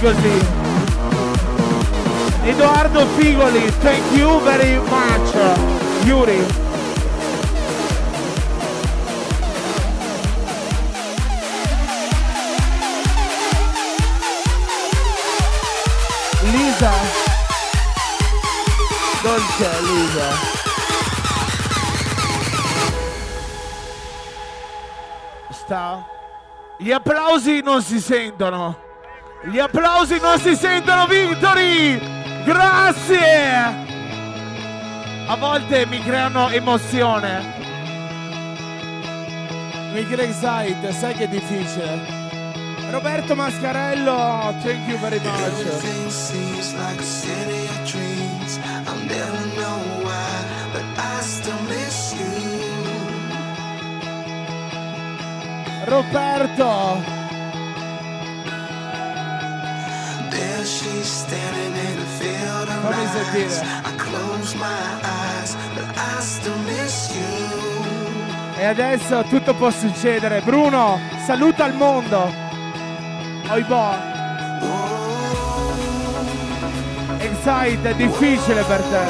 Così. 0.00 0.46
Edoardo 2.44 3.06
Figoli, 3.18 3.70
thank 3.80 4.16
you 4.16 4.40
very 4.40 4.78
much. 4.88 5.34
Yuri. 6.04 6.42
Lisa. 16.50 16.92
Dolce 19.22 19.70
Lisa. 19.82 20.58
Gli 26.78 26.90
applausi 26.90 27.60
non 27.60 27.80
si 27.82 28.00
sentono. 28.00 28.89
Gli 29.42 29.58
applausi 29.58 30.18
non 30.20 30.38
si 30.38 30.54
sentono, 30.54 31.06
Victory! 31.06 31.98
Grazie! 32.44 33.88
A 35.26 35.36
volte 35.36 35.86
mi 35.86 36.02
creano 36.02 36.50
emozione. 36.50 37.58
Mi 39.94 40.06
crea 40.06 40.26
excite, 40.26 40.92
sai 40.92 41.14
che 41.14 41.24
è 41.24 41.28
difficile. 41.28 42.18
Roberto 42.90 43.34
Mascarello, 43.34 44.52
thank 44.62 44.86
you 44.86 44.98
very 44.98 45.18
much. 45.20 45.40
Everything 45.40 46.10
seems 46.10 46.74
like 46.74 47.00
a 47.00 47.04
city 47.04 47.66
of 47.66 47.90
dreams. 47.90 48.58
I'll 48.86 49.04
never 49.06 49.46
know 49.56 49.78
why, 50.02 50.44
but 50.72 50.82
I 50.98 51.22
still 51.22 51.58
miss 51.66 52.12
you. 52.12 52.28
Roberto, 55.86 57.18
she's 60.70 61.06
standing 61.06 61.72
in 61.72 61.98
a 61.98 62.06
field 62.18 62.68
of 62.68 62.84
sentire. 63.10 63.62
I 63.84 63.92
close 63.98 64.54
my 64.54 65.00
eyes, 65.02 65.56
but 65.74 65.84
I 65.96 66.20
still 66.20 66.56
miss 66.58 67.10
you. 67.14 67.58
e 68.56 68.64
adesso 68.66 69.22
tutto 69.24 69.54
può 69.54 69.70
succedere. 69.70 70.40
Bruno, 70.42 71.00
saluta 71.24 71.66
il 71.66 71.74
mondo. 71.74 72.30
Oibò. 73.48 73.94
Excite, 77.18 77.90
è 77.90 77.94
difficile 77.94 78.62
per 78.64 78.80
te. 78.82 79.06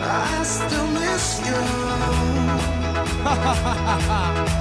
I 0.00 0.44
still 0.44 0.86
miss 0.92 1.40
you. 1.44 1.56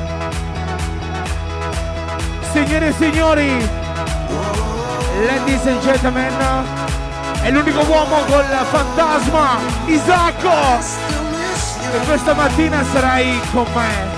Signore 2.51 2.87
e 2.87 2.93
signori, 2.93 3.69
ladies 5.25 5.65
and 5.65 5.81
gentlemen, 5.81 6.33
è 7.41 7.51
l'unico 7.51 7.81
uomo 7.81 8.23
col 8.25 8.45
fantasma, 8.69 9.59
Isacco, 9.85 10.79
e 11.91 12.05
questa 12.05 12.33
mattina 12.33 12.83
sarai 12.91 13.39
con 13.51 13.65
me. 13.73 14.08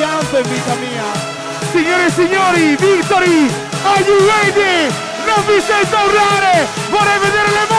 Pianto 0.00 0.38
in 0.38 0.48
vita 0.48 0.74
mia. 0.76 1.04
Signore 1.72 2.06
e 2.06 2.10
signori, 2.10 2.74
Victory, 2.76 3.50
are 3.84 4.02
you 4.02 4.16
ready? 4.32 4.88
Non 5.26 5.44
vi 5.44 5.60
sento 5.60 5.94
urlare! 5.94 6.66
Vorrei 6.88 7.18
vedere 7.18 7.50
le 7.50 7.69